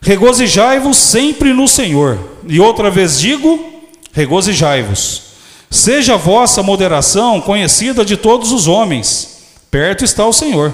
Regozijai-vos 0.01 0.97
sempre 0.97 1.53
no 1.53 1.67
Senhor. 1.67 2.19
E 2.47 2.61
outra 2.61 2.91
vez 2.91 3.19
digo, 3.19 3.83
regozijai-vos. 4.13 5.31
Seja 5.69 6.15
a 6.15 6.17
vossa 6.17 6.63
moderação 6.63 7.41
conhecida 7.41 8.05
de 8.05 8.17
todos 8.17 8.53
os 8.53 8.67
homens. 8.67 9.41
Perto 9.71 10.05
está 10.05 10.25
o 10.25 10.33
Senhor. 10.33 10.73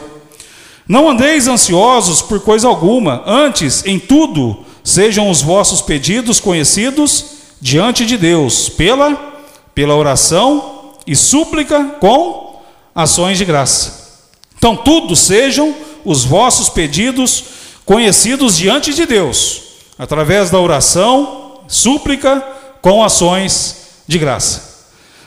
Não 0.88 1.09
andeis 1.09 1.49
ansiosos 1.49 2.23
por 2.23 2.40
coisa 2.40 2.69
alguma, 2.69 3.23
antes, 3.26 3.85
em 3.85 3.99
tudo, 3.99 4.64
sejam 4.85 5.28
os 5.28 5.43
vossos 5.43 5.83
pedidos 5.83 6.38
conhecidos 6.38 7.25
diante 7.61 8.07
de 8.07 8.16
Deus, 8.16 8.69
pela 8.69 9.35
pela 9.75 9.95
oração 9.95 10.95
e 11.07 11.14
súplica 11.14 11.85
com 12.00 12.62
ações 12.95 13.37
de 13.37 13.45
graça. 13.45 14.25
Então, 14.57 14.75
tudo 14.75 15.14
sejam 15.14 15.75
os 16.02 16.25
vossos 16.25 16.71
pedidos 16.71 17.45
conhecidos 17.85 18.57
diante 18.57 18.95
de 18.95 19.05
Deus, 19.05 19.62
através 19.99 20.50
da 20.50 20.59
oração, 20.59 21.61
súplica 21.69 22.40
com 22.81 23.05
ações 23.05 24.02
de 24.07 24.19
graça. 24.19 24.87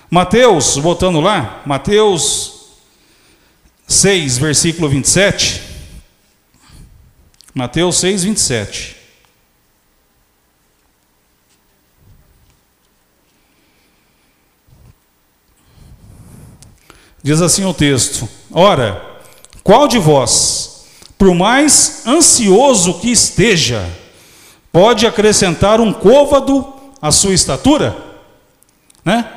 Mateus, 0.10 0.78
voltando 0.78 1.22
lá, 1.22 1.62
Mateus 1.64 2.59
6, 3.90 4.38
versículo 4.38 4.88
27. 4.88 5.64
Mateus 7.56 8.00
6, 8.00 8.24
27. 8.24 8.96
Diz 17.24 17.42
assim 17.42 17.66
o 17.66 17.74
texto: 17.74 18.30
Ora, 18.52 19.04
qual 19.64 19.88
de 19.88 19.98
vós, 19.98 20.86
por 21.18 21.34
mais 21.34 22.04
ansioso 22.06 23.00
que 23.00 23.12
esteja, 23.12 23.90
pode 24.72 25.08
acrescentar 25.08 25.82
um 25.82 25.92
côvado 25.92 26.74
à 27.02 27.12
sua 27.12 27.34
estatura? 27.34 27.98
Né? 29.04 29.28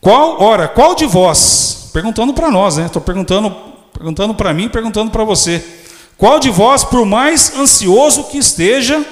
Qual, 0.00 0.42
ora, 0.42 0.66
qual 0.66 0.96
de 0.96 1.06
vós, 1.06 1.61
perguntando 1.92 2.32
para 2.32 2.50
nós, 2.50 2.76
né? 2.76 2.86
Estou 2.86 3.02
perguntando, 3.02 3.54
perguntando 3.92 4.34
para 4.34 4.52
mim, 4.52 4.68
perguntando 4.68 5.10
para 5.10 5.24
você. 5.24 5.64
Qual 6.16 6.38
de 6.38 6.50
vós, 6.50 6.84
por 6.84 7.04
mais 7.04 7.56
ansioso 7.56 8.24
que 8.24 8.38
esteja, 8.38 9.04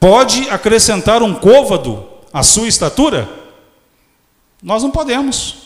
pode 0.00 0.48
acrescentar 0.50 1.22
um 1.22 1.34
côvado 1.34 2.06
à 2.32 2.42
sua 2.42 2.68
estatura? 2.68 3.28
Nós 4.62 4.82
não 4.82 4.90
podemos, 4.90 5.56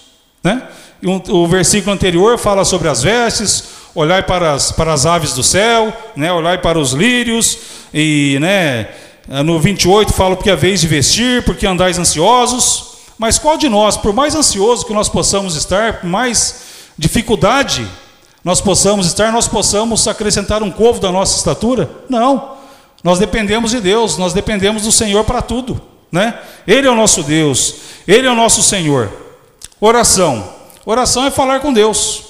né? 0.42 0.68
o 1.02 1.46
versículo 1.46 1.92
anterior 1.92 2.38
fala 2.38 2.64
sobre 2.64 2.88
as 2.88 3.02
vestes, 3.02 3.64
olhar 3.94 4.24
para 4.24 4.52
as, 4.54 4.72
para 4.72 4.92
as 4.92 5.06
aves 5.06 5.32
do 5.32 5.42
céu, 5.42 5.92
né, 6.16 6.32
olhar 6.32 6.60
para 6.60 6.78
os 6.78 6.92
lírios, 6.92 7.58
e 7.94 8.36
né, 8.40 8.88
no 9.44 9.60
28 9.60 10.12
fala 10.12 10.34
porque 10.36 10.50
é 10.50 10.56
vez 10.56 10.80
de 10.80 10.86
vestir, 10.86 11.44
porque 11.44 11.66
andais 11.66 11.98
ansiosos. 11.98 12.87
Mas 13.18 13.38
qual 13.38 13.56
de 13.56 13.68
nós, 13.68 13.96
por 13.96 14.12
mais 14.12 14.34
ansioso 14.34 14.86
que 14.86 14.94
nós 14.94 15.08
possamos 15.08 15.56
estar, 15.56 16.00
por 16.00 16.08
mais 16.08 16.62
dificuldade 16.96 17.86
nós 18.44 18.60
possamos 18.60 19.06
estar, 19.06 19.32
nós 19.32 19.48
possamos 19.48 20.06
acrescentar 20.06 20.62
um 20.62 20.70
covo 20.70 21.00
da 21.00 21.10
nossa 21.10 21.36
estatura? 21.36 21.90
Não. 22.08 22.56
Nós 23.02 23.18
dependemos 23.18 23.72
de 23.72 23.80
Deus, 23.80 24.16
nós 24.16 24.32
dependemos 24.32 24.84
do 24.84 24.92
Senhor 24.92 25.24
para 25.24 25.42
tudo, 25.42 25.80
né? 26.10 26.38
Ele 26.66 26.86
é 26.86 26.90
o 26.90 26.94
nosso 26.94 27.22
Deus, 27.22 27.74
ele 28.06 28.26
é 28.26 28.30
o 28.30 28.34
nosso 28.34 28.62
Senhor. 28.62 29.10
Oração. 29.80 30.48
Oração 30.86 31.26
é 31.26 31.30
falar 31.30 31.60
com 31.60 31.72
Deus. 31.72 32.22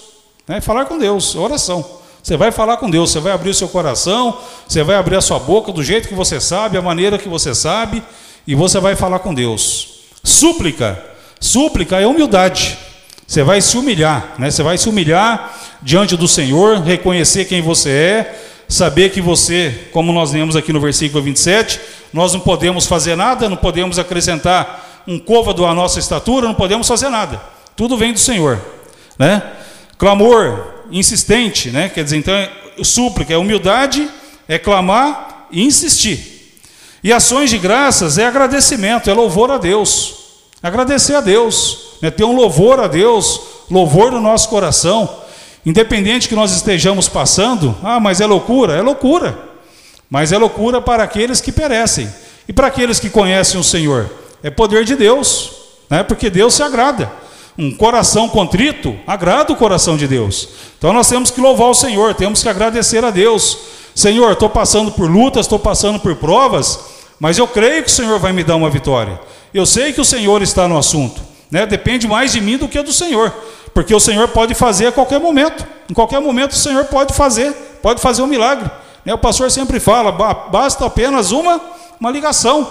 Né? 0.47 0.61
Falar 0.61 0.87
com 0.87 0.99
Deus, 0.99 1.35
oração. 1.35 1.85
Você 2.23 2.37
vai 2.37 2.50
falar 2.50 2.78
com 2.78 2.90
Deus, 2.90 3.11
você 3.11 3.21
vai 3.21 3.33
abrir 3.33 3.50
o 3.50 3.54
seu 3.54 3.68
coração, 3.68 4.38
você 4.66 4.83
vai 4.83 4.97
abrir 4.97 5.16
a 5.16 5.21
sua 5.21 5.38
boca 5.38 5.73
do 5.73 5.85
jeito 5.85 6.09
que 6.09 6.14
você 6.14 6.40
sabe, 6.40 6.76
a 6.76 6.83
maneira 6.83 7.18
que 7.18 7.28
você 7.28 7.54
sabe, 7.54 8.02
e 8.47 8.54
você 8.54 8.80
vai 8.80 8.97
falar 8.97 9.21
com 9.21 9.33
Deus. 9.33 9.97
Súplica. 10.22 11.02
Súplica 11.40 12.00
é 12.00 12.06
humildade. 12.06 12.78
Você 13.26 13.42
vai 13.42 13.60
se 13.60 13.76
humilhar, 13.76 14.34
né? 14.38 14.50
Você 14.50 14.62
vai 14.62 14.78
se 14.78 14.88
humilhar 14.88 15.54
diante 15.82 16.16
do 16.16 16.26
Senhor, 16.26 16.80
reconhecer 16.80 17.44
quem 17.44 17.60
você 17.60 17.90
é, 17.90 18.44
saber 18.68 19.10
que 19.10 19.20
você, 19.20 19.88
como 19.92 20.12
nós 20.12 20.32
lemos 20.32 20.56
aqui 20.56 20.72
no 20.72 20.80
versículo 20.80 21.22
27, 21.22 21.78
nós 22.12 22.32
não 22.32 22.40
podemos 22.40 22.87
fazer 22.87 23.16
nada, 23.16 23.48
não 23.48 23.56
podemos 23.56 23.98
acrescentar 23.98 25.02
um 25.06 25.18
côvado 25.18 25.64
à 25.64 25.75
nossa 25.75 25.98
estatura, 25.98 26.46
não 26.46 26.54
podemos 26.54 26.88
fazer 26.88 27.08
nada. 27.08 27.40
Tudo 27.76 27.96
vem 27.96 28.12
do 28.12 28.18
Senhor, 28.18 28.60
né? 29.18 29.42
Clamor 29.96 30.84
insistente, 30.90 31.70
né? 31.70 31.88
Quer 31.88 32.04
dizer, 32.04 32.16
então, 32.16 32.34
é 32.34 32.50
súplica 32.82 33.34
é 33.34 33.37
humildade, 33.37 34.08
é 34.46 34.58
clamar 34.58 35.46
e 35.50 35.62
insistir. 35.62 36.38
E 37.02 37.12
ações 37.12 37.50
de 37.50 37.58
graças 37.58 38.18
é 38.18 38.26
agradecimento, 38.26 39.08
é 39.08 39.14
louvor 39.14 39.50
a 39.50 39.58
Deus. 39.58 40.14
Agradecer 40.62 41.14
a 41.14 41.20
Deus, 41.20 41.94
né? 42.02 42.10
ter 42.10 42.24
um 42.24 42.34
louvor 42.34 42.80
a 42.80 42.88
Deus, 42.88 43.40
louvor 43.70 44.10
no 44.10 44.20
nosso 44.20 44.48
coração. 44.48 45.08
Independente 45.64 46.28
que 46.28 46.34
nós 46.34 46.52
estejamos 46.52 47.08
passando, 47.08 47.76
ah, 47.82 48.00
mas 48.00 48.20
é 48.20 48.26
loucura, 48.26 48.74
é 48.74 48.82
loucura. 48.82 49.38
Mas 50.10 50.32
é 50.32 50.38
loucura 50.38 50.80
para 50.80 51.02
aqueles 51.02 51.40
que 51.40 51.52
perecem. 51.52 52.08
E 52.48 52.52
para 52.52 52.66
aqueles 52.66 52.98
que 52.98 53.10
conhecem 53.10 53.60
o 53.60 53.64
Senhor, 53.64 54.10
é 54.42 54.50
poder 54.50 54.84
de 54.84 54.96
Deus, 54.96 55.52
né? 55.90 56.02
porque 56.02 56.30
Deus 56.30 56.54
se 56.54 56.62
agrada 56.62 57.10
um 57.58 57.72
coração 57.72 58.28
contrito 58.28 58.96
agrada 59.04 59.52
o 59.52 59.56
coração 59.56 59.96
de 59.96 60.06
Deus. 60.06 60.48
Então 60.78 60.92
nós 60.92 61.08
temos 61.08 61.30
que 61.32 61.40
louvar 61.40 61.68
o 61.68 61.74
Senhor, 61.74 62.14
temos 62.14 62.40
que 62.40 62.48
agradecer 62.48 63.04
a 63.04 63.10
Deus. 63.10 63.58
Senhor, 63.98 64.30
estou 64.30 64.48
passando 64.48 64.92
por 64.92 65.10
lutas, 65.10 65.46
estou 65.46 65.58
passando 65.58 65.98
por 65.98 66.14
provas, 66.14 66.78
mas 67.18 67.36
eu 67.36 67.48
creio 67.48 67.82
que 67.82 67.88
o 67.88 67.92
Senhor 67.92 68.16
vai 68.20 68.32
me 68.32 68.44
dar 68.44 68.54
uma 68.54 68.70
vitória. 68.70 69.20
Eu 69.52 69.66
sei 69.66 69.92
que 69.92 70.00
o 70.00 70.04
Senhor 70.04 70.40
está 70.40 70.68
no 70.68 70.78
assunto. 70.78 71.20
Né? 71.50 71.66
Depende 71.66 72.06
mais 72.06 72.30
de 72.30 72.40
mim 72.40 72.56
do 72.56 72.68
que 72.68 72.80
do 72.80 72.92
Senhor, 72.92 73.34
porque 73.74 73.92
o 73.92 73.98
Senhor 73.98 74.28
pode 74.28 74.54
fazer 74.54 74.86
a 74.86 74.92
qualquer 74.92 75.18
momento. 75.18 75.66
Em 75.90 75.94
qualquer 75.94 76.20
momento 76.20 76.52
o 76.52 76.56
Senhor 76.56 76.84
pode 76.84 77.12
fazer, 77.12 77.52
pode 77.82 78.00
fazer 78.00 78.22
um 78.22 78.28
milagre. 78.28 78.70
Né? 79.04 79.12
O 79.12 79.18
pastor 79.18 79.50
sempre 79.50 79.80
fala: 79.80 80.12
basta 80.12 80.86
apenas 80.86 81.32
uma, 81.32 81.60
uma 81.98 82.12
ligação. 82.12 82.70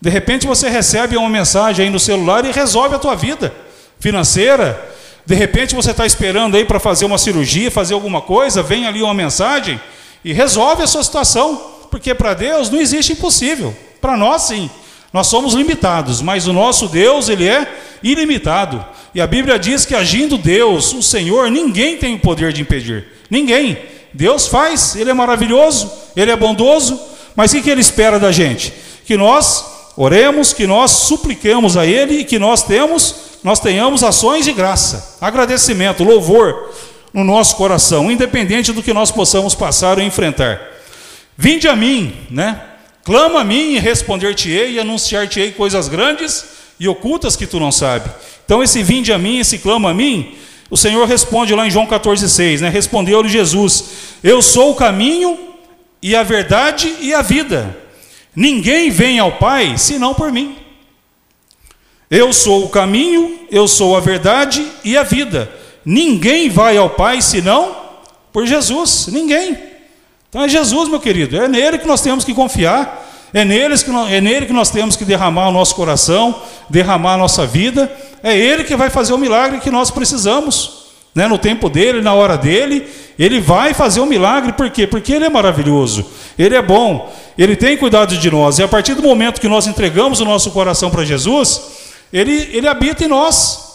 De 0.00 0.08
repente 0.08 0.46
você 0.46 0.70
recebe 0.70 1.18
uma 1.18 1.28
mensagem 1.28 1.84
aí 1.84 1.92
no 1.92 2.00
celular 2.00 2.46
e 2.46 2.50
resolve 2.50 2.94
a 2.94 2.98
tua 2.98 3.14
vida 3.14 3.52
financeira, 4.00 4.90
de 5.26 5.34
repente 5.34 5.74
você 5.74 5.90
está 5.90 6.06
esperando 6.06 6.56
aí 6.56 6.64
para 6.64 6.80
fazer 6.80 7.04
uma 7.04 7.18
cirurgia, 7.18 7.70
fazer 7.70 7.92
alguma 7.92 8.22
coisa, 8.22 8.62
vem 8.62 8.86
ali 8.86 9.02
uma 9.02 9.12
mensagem 9.12 9.78
e 10.26 10.32
resolve 10.32 10.82
a 10.82 10.88
sua 10.88 11.04
situação, 11.04 11.54
porque 11.88 12.12
para 12.12 12.34
Deus 12.34 12.68
não 12.68 12.80
existe 12.80 13.12
impossível, 13.12 13.72
para 14.00 14.16
nós 14.16 14.42
sim. 14.42 14.68
Nós 15.12 15.28
somos 15.28 15.54
limitados, 15.54 16.20
mas 16.20 16.48
o 16.48 16.52
nosso 16.52 16.88
Deus, 16.88 17.28
ele 17.28 17.48
é 17.48 17.64
ilimitado. 18.02 18.84
E 19.14 19.20
a 19.20 19.26
Bíblia 19.26 19.56
diz 19.56 19.84
que 19.84 19.94
agindo 19.94 20.36
Deus, 20.36 20.92
o 20.92 21.00
Senhor, 21.00 21.48
ninguém 21.48 21.96
tem 21.96 22.16
o 22.16 22.18
poder 22.18 22.52
de 22.52 22.60
impedir. 22.60 23.06
Ninguém. 23.30 23.78
Deus 24.12 24.48
faz, 24.48 24.96
ele 24.96 25.10
é 25.10 25.14
maravilhoso, 25.14 25.92
ele 26.16 26.32
é 26.32 26.36
bondoso, 26.36 27.00
mas 27.36 27.52
o 27.52 27.62
que 27.62 27.70
ele 27.70 27.80
espera 27.80 28.18
da 28.18 28.32
gente? 28.32 28.72
Que 29.04 29.16
nós 29.16 29.64
oremos, 29.96 30.52
que 30.52 30.66
nós 30.66 30.90
supliquemos 30.90 31.76
a 31.76 31.86
ele 31.86 32.18
e 32.18 32.24
que 32.24 32.36
nós 32.36 32.64
temos 32.64 33.26
nós 33.46 33.60
tenhamos 33.60 34.02
ações 34.02 34.44
de 34.44 34.52
graça, 34.52 35.18
agradecimento, 35.20 36.02
louvor 36.02 36.68
no 37.12 37.24
nosso 37.24 37.56
coração, 37.56 38.10
independente 38.10 38.72
do 38.72 38.82
que 38.82 38.92
nós 38.92 39.10
possamos 39.10 39.54
passar 39.54 39.98
ou 39.98 40.04
enfrentar. 40.04 40.60
Vinde 41.36 41.68
a 41.68 41.76
mim, 41.76 42.14
né? 42.30 42.60
Clama 43.04 43.40
a 43.40 43.44
mim 43.44 43.74
e 43.74 43.78
responder-te-ei 43.78 44.72
e 44.72 44.80
anunciar-te-ei 44.80 45.52
coisas 45.52 45.88
grandes 45.88 46.44
e 46.78 46.88
ocultas 46.88 47.36
que 47.36 47.46
tu 47.46 47.60
não 47.60 47.70
sabes. 47.70 48.10
Então 48.44 48.62
esse 48.62 48.82
vinde 48.82 49.12
a 49.12 49.18
mim, 49.18 49.38
esse 49.38 49.58
clama 49.58 49.90
a 49.90 49.94
mim, 49.94 50.36
o 50.68 50.76
Senhor 50.76 51.06
responde 51.06 51.54
lá 51.54 51.66
em 51.66 51.70
João 51.70 51.86
14,6, 51.86 52.60
né? 52.60 52.68
Respondeu-lhe 52.68 53.28
Jesus: 53.28 53.84
Eu 54.22 54.42
sou 54.42 54.72
o 54.72 54.74
caminho 54.74 55.38
e 56.02 56.16
a 56.16 56.22
verdade 56.22 56.92
e 57.00 57.14
a 57.14 57.22
vida. 57.22 57.76
Ninguém 58.34 58.90
vem 58.90 59.18
ao 59.18 59.32
Pai 59.32 59.78
senão 59.78 60.12
por 60.12 60.32
mim. 60.32 60.56
Eu 62.10 62.32
sou 62.32 62.64
o 62.64 62.68
caminho, 62.68 63.40
eu 63.50 63.66
sou 63.66 63.96
a 63.96 64.00
verdade 64.00 64.64
e 64.84 64.96
a 64.96 65.02
vida. 65.02 65.50
Ninguém 65.86 66.50
vai 66.50 66.76
ao 66.76 66.90
Pai 66.90 67.22
senão 67.22 67.76
por 68.32 68.44
Jesus. 68.44 69.06
Ninguém. 69.12 69.56
Então 70.28 70.42
é 70.42 70.48
Jesus, 70.48 70.88
meu 70.88 70.98
querido. 70.98 71.40
É 71.40 71.46
nele 71.46 71.78
que 71.78 71.86
nós 71.86 72.00
temos 72.00 72.24
que 72.24 72.34
confiar. 72.34 73.04
É, 73.32 73.44
neles 73.44 73.82
que 73.82 73.90
nós, 73.90 74.10
é 74.10 74.20
nele 74.20 74.46
que 74.46 74.52
nós 74.52 74.70
temos 74.70 74.96
que 74.96 75.04
derramar 75.04 75.48
o 75.48 75.52
nosso 75.52 75.74
coração, 75.76 76.42
derramar 76.68 77.14
a 77.14 77.16
nossa 77.16 77.46
vida. 77.46 77.90
É 78.22 78.36
Ele 78.36 78.64
que 78.64 78.74
vai 78.74 78.90
fazer 78.90 79.12
o 79.12 79.18
milagre 79.18 79.60
que 79.60 79.70
nós 79.70 79.90
precisamos. 79.90 80.86
Né? 81.14 81.28
No 81.28 81.38
tempo 81.38 81.68
dele, 81.68 82.02
na 82.02 82.14
hora 82.14 82.36
dele, 82.36 82.88
Ele 83.18 83.40
vai 83.40 83.72
fazer 83.72 84.00
o 84.00 84.06
milagre. 84.06 84.52
Por 84.52 84.68
quê? 84.70 84.86
Porque 84.86 85.12
Ele 85.12 85.26
é 85.26 85.28
maravilhoso. 85.28 86.04
Ele 86.36 86.56
é 86.56 86.62
bom. 86.62 87.12
Ele 87.38 87.54
tem 87.54 87.76
cuidado 87.76 88.16
de 88.16 88.30
nós. 88.30 88.58
E 88.58 88.62
a 88.62 88.68
partir 88.68 88.94
do 88.94 89.02
momento 89.02 89.40
que 89.40 89.48
nós 89.48 89.66
entregamos 89.66 90.20
o 90.20 90.24
nosso 90.24 90.50
coração 90.50 90.90
para 90.90 91.04
Jesus, 91.04 91.60
ele, 92.12 92.50
ele 92.52 92.66
habita 92.66 93.04
em 93.04 93.08
nós. 93.08 93.65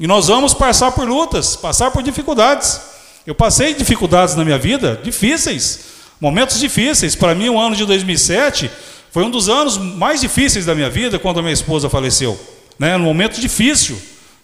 E 0.00 0.06
nós 0.06 0.26
vamos 0.26 0.52
passar 0.52 0.92
por 0.92 1.08
lutas, 1.08 1.54
passar 1.54 1.90
por 1.90 2.02
dificuldades. 2.02 2.80
Eu 3.26 3.34
passei 3.34 3.74
dificuldades 3.74 4.34
na 4.34 4.44
minha 4.44 4.58
vida, 4.58 5.00
difíceis, 5.02 5.80
momentos 6.20 6.58
difíceis. 6.58 7.14
Para 7.14 7.34
mim, 7.34 7.48
o 7.48 7.58
ano 7.58 7.76
de 7.76 7.86
2007 7.86 8.70
foi 9.10 9.22
um 9.22 9.30
dos 9.30 9.48
anos 9.48 9.78
mais 9.78 10.20
difíceis 10.20 10.66
da 10.66 10.74
minha 10.74 10.90
vida 10.90 11.18
quando 11.18 11.38
a 11.38 11.42
minha 11.42 11.54
esposa 11.54 11.88
faleceu. 11.88 12.38
Né? 12.78 12.96
Momento 12.96 13.40
difícil. 13.40 13.96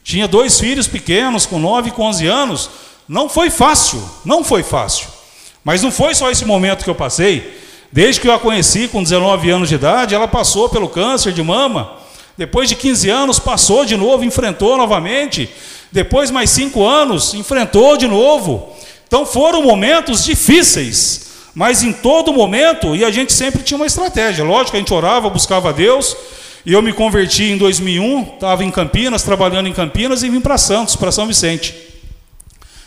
Tinha 0.05 0.29
dois 0.29 0.59
filhos 0.59 0.87
pequenos, 0.87 1.45
com 1.45 1.59
9 1.59 1.89
e 1.89 1.93
com 1.93 2.05
11 2.05 2.27
anos. 2.27 2.71
Não 3.09 3.29
foi 3.29 3.51
fácil, 3.51 4.03
não 4.25 4.45
foi 4.45 4.63
fácil. 4.63 5.09
Mas 5.65 5.83
não 5.83 5.91
foi 5.91 6.15
só 6.15 6.31
esse 6.31 6.45
momento 6.45 6.85
que 6.85 6.91
eu 6.91 6.95
passei. 6.95 7.59
Desde 7.93 8.21
que 8.21 8.29
eu 8.29 8.33
a 8.33 8.39
conheci 8.39 8.87
com 8.87 9.03
19 9.03 9.51
anos 9.51 9.69
de 9.69 9.75
idade, 9.75 10.15
ela 10.15 10.29
passou 10.29 10.69
pelo 10.69 10.89
câncer 10.89 11.33
de 11.33 11.43
mama. 11.43 12.00
Depois 12.37 12.69
de 12.69 12.75
15 12.75 13.09
anos, 13.11 13.39
passou 13.39 13.85
de 13.85 13.97
novo, 13.97 14.25
enfrentou 14.25 14.77
novamente. 14.77 15.49
Depois, 15.93 16.31
mais 16.31 16.51
cinco 16.51 16.87
anos, 16.87 17.35
enfrentou 17.35 17.97
de 17.97 18.07
novo. 18.07 18.75
Então 19.07 19.27
foram 19.27 19.63
momentos 19.63 20.25
difíceis, 20.25 21.31
mas 21.55 21.83
em 21.83 21.93
todo 21.93 22.33
momento, 22.33 22.95
e 22.95 23.05
a 23.05 23.11
gente 23.11 23.33
sempre 23.33 23.63
tinha 23.63 23.77
uma 23.77 23.87
estratégia. 23.87 24.45
Lógico, 24.45 24.77
a 24.77 24.81
gente 24.81 24.95
orava, 24.95 25.29
buscava 25.29 25.71
a 25.71 25.73
Deus. 25.73 26.17
E 26.65 26.73
eu 26.73 26.83
me 26.83 26.93
converti 26.93 27.45
em 27.45 27.57
2001, 27.57 28.35
estava 28.35 28.63
em 28.63 28.71
Campinas, 28.71 29.23
trabalhando 29.23 29.67
em 29.67 29.73
Campinas, 29.73 30.23
e 30.23 30.29
vim 30.29 30.41
para 30.41 30.59
Santos, 30.59 30.95
para 30.95 31.11
São 31.11 31.27
Vicente. 31.27 31.75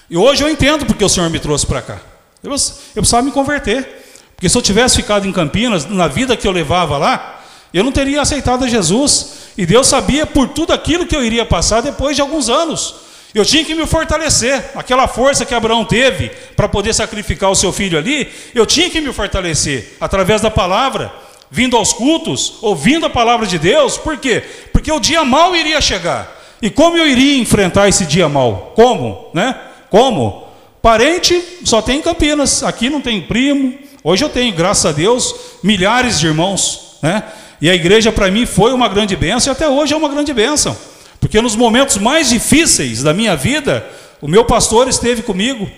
E 0.10 0.16
hoje 0.16 0.44
eu 0.44 0.50
entendo 0.50 0.86
porque 0.86 1.04
o 1.04 1.10
Senhor 1.10 1.30
me 1.30 1.40
trouxe 1.40 1.66
para 1.66 1.82
cá. 1.82 2.00
Eu, 2.44 2.52
eu 2.52 3.02
precisava 3.02 3.24
me 3.24 3.32
converter. 3.32 4.04
Porque 4.36 4.48
se 4.48 4.58
eu 4.58 4.62
tivesse 4.62 4.96
ficado 4.96 5.28
em 5.28 5.32
Campinas, 5.32 5.86
na 5.86 6.08
vida 6.08 6.38
que 6.38 6.48
eu 6.48 6.52
levava 6.52 6.98
lá, 6.98 7.43
eu 7.74 7.84
não 7.84 7.92
teria 7.92 8.22
aceitado 8.22 8.64
a 8.64 8.68
Jesus. 8.68 9.44
E 9.58 9.66
Deus 9.66 9.88
sabia 9.88 10.26
por 10.26 10.50
tudo 10.50 10.74
aquilo 10.74 11.06
que 11.06 11.16
eu 11.16 11.24
iria 11.24 11.46
passar 11.46 11.82
depois 11.82 12.16
de 12.16 12.22
alguns 12.22 12.50
anos. 12.50 12.96
Eu 13.34 13.44
tinha 13.44 13.66
que 13.66 13.74
me 13.74 13.86
fortalecer. 13.88 14.72
Aquela 14.76 15.08
força 15.08 15.46
que 15.46 15.56
Abraão 15.56 15.84
teve 15.84 16.30
para 16.56 16.70
poder 16.70 16.94
sacrificar 16.94 17.50
o 17.50 17.56
seu 17.56 17.72
filho 17.72 17.98
ali, 17.98 18.32
eu 18.54 18.66
tinha 18.66 18.90
que 18.90 19.02
me 19.02 19.12
fortalecer 19.12 19.98
através 20.00 20.42
da 20.42 20.52
palavra, 20.52 21.12
vindo 21.50 21.76
aos 21.76 21.94
cultos, 21.94 22.56
ouvindo 22.62 23.08
a 23.08 23.10
palavra 23.10 23.48
de 23.48 23.58
Deus. 23.58 23.98
Por 23.98 24.18
quê? 24.18 24.44
Porque 24.72 24.92
o 24.92 25.00
dia 25.00 25.26
mal 25.26 25.56
iria 25.56 25.82
chegar. 25.82 26.42
E 26.62 26.70
como 26.70 26.96
eu 26.96 27.08
iria 27.08 27.40
enfrentar 27.40 27.90
esse 27.90 28.06
dia 28.06 28.30
mal? 28.30 28.74
Como? 28.76 29.30
Né? 29.34 29.56
Como? 29.90 30.48
Parente 30.82 31.44
só 31.64 31.82
tem 31.82 32.00
em 32.00 32.02
Campinas. 32.02 32.64
Aqui 32.64 32.90
não 32.90 33.02
tem 33.02 33.22
primo. 33.22 33.78
Hoje 34.04 34.24
eu 34.24 34.30
tenho, 34.30 34.54
graças 34.54 34.86
a 34.86 34.92
Deus, 34.92 35.34
milhares 35.64 36.20
de 36.20 36.28
irmãos, 36.28 36.98
né? 37.02 37.24
E 37.64 37.70
a 37.70 37.74
igreja 37.74 38.12
para 38.12 38.30
mim 38.30 38.46
foi 38.46 38.74
uma 38.74 38.90
grande 38.90 39.16
bênção 39.16 39.50
e 39.50 39.54
até 39.54 39.70
hoje 39.70 39.94
é 39.94 39.96
uma 39.96 40.10
grande 40.10 40.34
bênção. 40.34 40.76
Porque 41.18 41.42
nos 41.42 41.56
momentos 41.56 41.96
mais 41.98 42.28
difíceis 42.28 43.02
da 43.02 43.14
minha 43.14 43.38
vida, 43.38 43.88
o 44.20 44.28
meu 44.28 44.44
pastor 44.44 44.90
esteve 44.90 45.22
comigo, 45.22 45.72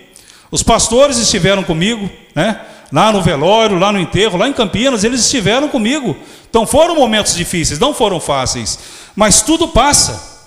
os 0.50 0.64
pastores 0.64 1.20
estiveram 1.20 1.64
comigo, 1.64 2.10
né? 2.34 2.60
Lá 2.92 3.12
no 3.12 3.22
velório, 3.22 3.78
lá 3.78 3.92
no 3.92 4.00
enterro, 4.00 4.36
lá 4.36 4.50
em 4.50 4.54
Campinas, 4.54 5.04
eles 5.04 5.20
estiveram 5.20 5.70
comigo. 5.70 6.18
Então 6.50 6.66
foram 6.66 6.96
momentos 6.96 7.36
difíceis, 7.36 7.78
não 7.78 7.94
foram 7.94 8.20
fáceis, 8.20 8.80
mas 9.16 9.44
tudo 9.44 9.68
passa. 9.68 10.40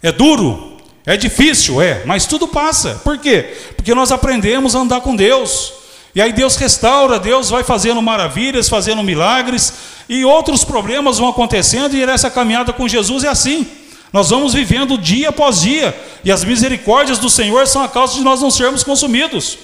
É 0.00 0.12
duro, 0.12 0.76
é 1.04 1.16
difícil, 1.16 1.82
é, 1.82 2.04
mas 2.06 2.24
tudo 2.24 2.46
passa. 2.46 3.00
Por 3.02 3.18
quê? 3.18 3.52
Porque 3.74 3.96
nós 3.96 4.12
aprendemos 4.12 4.76
a 4.76 4.78
andar 4.78 5.00
com 5.00 5.16
Deus. 5.16 5.81
E 6.14 6.20
aí 6.20 6.32
Deus 6.32 6.56
restaura, 6.56 7.18
Deus 7.18 7.48
vai 7.48 7.64
fazendo 7.64 8.02
maravilhas, 8.02 8.68
fazendo 8.68 9.02
milagres, 9.02 9.72
e 10.08 10.24
outros 10.24 10.62
problemas 10.62 11.18
vão 11.18 11.28
acontecendo, 11.28 11.94
e 11.94 12.02
essa 12.02 12.30
caminhada 12.30 12.72
com 12.72 12.86
Jesus 12.86 13.24
é 13.24 13.28
assim. 13.28 13.66
Nós 14.12 14.28
vamos 14.28 14.52
vivendo 14.52 14.98
dia 14.98 15.30
após 15.30 15.62
dia, 15.62 15.98
e 16.22 16.30
as 16.30 16.44
misericórdias 16.44 17.18
do 17.18 17.30
Senhor 17.30 17.66
são 17.66 17.82
a 17.82 17.88
causa 17.88 18.14
de 18.14 18.20
nós 18.20 18.42
não 18.42 18.50
sermos 18.50 18.84
consumidos. 18.84 19.58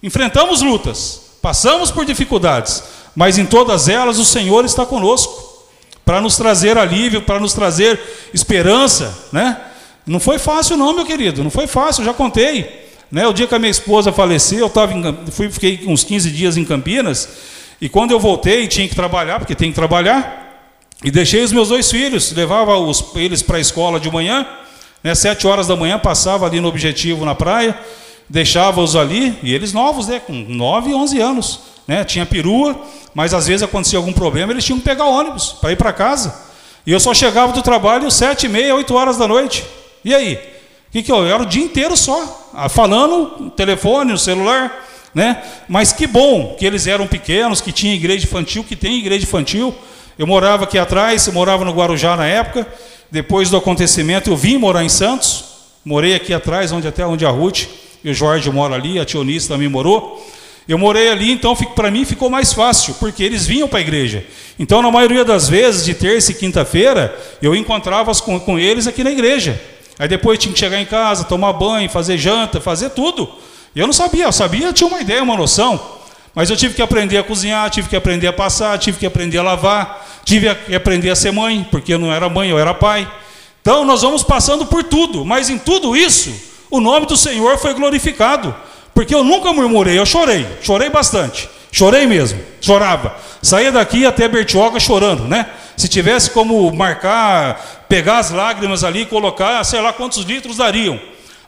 Enfrentamos 0.00 0.62
lutas, 0.62 1.20
passamos 1.42 1.90
por 1.90 2.04
dificuldades, 2.04 2.84
mas 3.16 3.36
em 3.36 3.44
todas 3.44 3.88
elas 3.88 4.18
o 4.18 4.24
Senhor 4.24 4.64
está 4.64 4.86
conosco, 4.86 5.48
para 6.04 6.20
nos 6.20 6.36
trazer 6.36 6.78
alívio, 6.78 7.22
para 7.22 7.40
nos 7.40 7.52
trazer 7.52 8.00
esperança, 8.32 9.26
né? 9.32 9.60
Não 10.06 10.20
foi 10.20 10.38
fácil 10.38 10.76
não, 10.76 10.94
meu 10.94 11.04
querido, 11.04 11.42
não 11.42 11.50
foi 11.50 11.66
fácil, 11.66 12.04
já 12.04 12.14
contei. 12.14 12.87
Né? 13.10 13.26
O 13.26 13.32
dia 13.32 13.46
que 13.46 13.54
a 13.54 13.58
minha 13.58 13.70
esposa 13.70 14.12
faleceu, 14.12 14.60
eu 14.60 14.70
tava 14.70 14.92
em, 14.94 15.02
fui, 15.30 15.50
fiquei 15.50 15.80
uns 15.86 16.04
15 16.04 16.30
dias 16.30 16.56
em 16.56 16.64
Campinas, 16.64 17.28
e 17.80 17.88
quando 17.88 18.10
eu 18.10 18.20
voltei, 18.20 18.66
tinha 18.66 18.88
que 18.88 18.94
trabalhar, 18.94 19.38
porque 19.38 19.54
tem 19.54 19.70
que 19.70 19.74
trabalhar, 19.74 20.46
e 21.02 21.10
deixei 21.10 21.42
os 21.42 21.52
meus 21.52 21.68
dois 21.68 21.90
filhos, 21.90 22.32
levava 22.32 22.76
os, 22.76 23.04
eles 23.14 23.42
para 23.42 23.56
a 23.56 23.60
escola 23.60 23.98
de 24.00 24.10
manhã, 24.10 24.46
né, 25.02 25.14
sete 25.14 25.46
horas 25.46 25.66
da 25.66 25.76
manhã, 25.76 25.98
passava 25.98 26.46
ali 26.46 26.60
no 26.60 26.68
objetivo 26.68 27.24
na 27.24 27.34
praia, 27.34 27.78
deixava-os 28.28 28.96
ali, 28.96 29.38
e 29.42 29.54
eles 29.54 29.72
novos, 29.72 30.08
né, 30.08 30.20
com 30.20 30.32
9 30.32 30.90
e 30.90 30.94
11 30.94 31.20
anos. 31.20 31.60
Né, 31.86 32.04
tinha 32.04 32.26
perua, 32.26 32.78
mas 33.14 33.32
às 33.32 33.46
vezes 33.46 33.62
acontecia 33.62 33.98
algum 33.98 34.12
problema, 34.12 34.52
eles 34.52 34.64
tinham 34.64 34.78
que 34.78 34.84
pegar 34.84 35.06
ônibus 35.06 35.56
para 35.58 35.72
ir 35.72 35.76
para 35.76 35.90
casa. 35.90 36.34
E 36.86 36.92
eu 36.92 37.00
só 37.00 37.14
chegava 37.14 37.52
do 37.52 37.62
trabalho 37.62 38.10
sete 38.10 38.44
e 38.44 38.48
meia, 38.48 38.74
oito 38.74 38.94
horas 38.94 39.16
da 39.16 39.26
noite. 39.26 39.64
E 40.04 40.14
aí? 40.14 40.38
Que, 40.90 41.02
que 41.02 41.12
eu? 41.12 41.18
eu 41.18 41.34
era 41.34 41.42
o 41.42 41.46
dia 41.46 41.62
inteiro 41.62 41.96
só, 41.96 42.50
ah, 42.54 42.68
falando 42.68 43.34
no 43.38 43.50
telefone, 43.50 44.12
no 44.12 44.18
celular, 44.18 44.86
né? 45.14 45.42
Mas 45.68 45.92
que 45.92 46.06
bom 46.06 46.56
que 46.58 46.64
eles 46.64 46.86
eram 46.86 47.06
pequenos, 47.06 47.60
que 47.60 47.72
tinha 47.72 47.94
igreja 47.94 48.24
infantil, 48.24 48.64
que 48.64 48.76
tem 48.76 48.98
igreja 48.98 49.24
infantil. 49.24 49.74
Eu 50.18 50.26
morava 50.26 50.64
aqui 50.64 50.78
atrás, 50.78 51.26
eu 51.26 51.32
morava 51.32 51.64
no 51.64 51.72
Guarujá 51.72 52.16
na 52.16 52.26
época. 52.26 52.66
Depois 53.10 53.50
do 53.50 53.56
acontecimento, 53.56 54.30
eu 54.30 54.36
vim 54.36 54.56
morar 54.58 54.84
em 54.84 54.88
Santos. 54.88 55.44
Morei 55.84 56.14
aqui 56.14 56.34
atrás, 56.34 56.72
onde 56.72 56.88
até 56.88 57.06
onde 57.06 57.24
a 57.24 57.30
Ruth 57.30 57.66
e 58.02 58.10
o 58.10 58.14
Jorge 58.14 58.50
moram 58.50 58.74
ali, 58.74 58.98
a 58.98 59.04
Tionice 59.04 59.48
também 59.48 59.68
morou. 59.68 60.24
Eu 60.68 60.76
morei 60.76 61.08
ali, 61.08 61.32
então 61.32 61.56
para 61.56 61.90
mim 61.90 62.04
ficou 62.04 62.28
mais 62.28 62.52
fácil, 62.52 62.94
porque 63.00 63.22
eles 63.22 63.46
vinham 63.46 63.66
para 63.66 63.78
a 63.78 63.80
igreja. 63.80 64.24
Então, 64.58 64.82
na 64.82 64.90
maioria 64.90 65.24
das 65.24 65.48
vezes, 65.48 65.84
de 65.84 65.94
terça 65.94 66.32
e 66.32 66.34
quinta-feira, 66.34 67.16
eu 67.40 67.54
encontrava 67.54 68.12
com, 68.16 68.38
com 68.38 68.58
eles 68.58 68.86
aqui 68.86 69.02
na 69.02 69.10
igreja. 69.10 69.58
Aí 69.98 70.06
depois 70.06 70.38
tinha 70.38 70.52
que 70.52 70.58
chegar 70.58 70.80
em 70.80 70.86
casa, 70.86 71.24
tomar 71.24 71.52
banho, 71.52 71.88
fazer 71.90 72.16
janta, 72.16 72.60
fazer 72.60 72.90
tudo. 72.90 73.28
E 73.74 73.80
eu 73.80 73.86
não 73.86 73.92
sabia, 73.92 74.24
eu 74.24 74.32
sabia, 74.32 74.66
eu 74.66 74.72
tinha 74.72 74.86
uma 74.86 75.00
ideia, 75.00 75.22
uma 75.22 75.36
noção. 75.36 75.80
Mas 76.34 76.50
eu 76.50 76.56
tive 76.56 76.74
que 76.74 76.82
aprender 76.82 77.18
a 77.18 77.24
cozinhar, 77.24 77.68
tive 77.70 77.88
que 77.88 77.96
aprender 77.96 78.28
a 78.28 78.32
passar, 78.32 78.78
tive 78.78 78.98
que 78.98 79.06
aprender 79.06 79.38
a 79.38 79.42
lavar, 79.42 80.06
tive 80.24 80.54
que 80.54 80.74
aprender 80.74 81.10
a 81.10 81.16
ser 81.16 81.32
mãe, 81.32 81.66
porque 81.70 81.94
eu 81.94 81.98
não 81.98 82.12
era 82.12 82.28
mãe, 82.28 82.48
eu 82.48 82.58
era 82.58 82.72
pai. 82.72 83.10
Então 83.60 83.84
nós 83.84 84.02
vamos 84.02 84.22
passando 84.22 84.64
por 84.66 84.84
tudo, 84.84 85.24
mas 85.24 85.50
em 85.50 85.58
tudo 85.58 85.96
isso, 85.96 86.32
o 86.70 86.80
nome 86.80 87.06
do 87.06 87.16
Senhor 87.16 87.58
foi 87.58 87.74
glorificado. 87.74 88.54
Porque 88.94 89.14
eu 89.14 89.22
nunca 89.22 89.52
murmurei, 89.52 89.98
eu 89.98 90.06
chorei, 90.06 90.46
chorei 90.62 90.90
bastante. 90.90 91.48
Chorei 91.70 92.06
mesmo, 92.06 92.40
chorava. 92.60 93.14
Saía 93.42 93.70
daqui 93.70 94.06
até 94.06 94.26
Bertioga 94.26 94.80
chorando, 94.80 95.24
né? 95.24 95.46
Se 95.78 95.86
tivesse 95.86 96.30
como 96.32 96.72
marcar, 96.72 97.86
pegar 97.88 98.18
as 98.18 98.32
lágrimas 98.32 98.82
ali 98.82 99.02
e 99.02 99.06
colocar, 99.06 99.62
sei 99.62 99.80
lá 99.80 99.92
quantos 99.92 100.24
litros 100.24 100.56
dariam. 100.56 100.98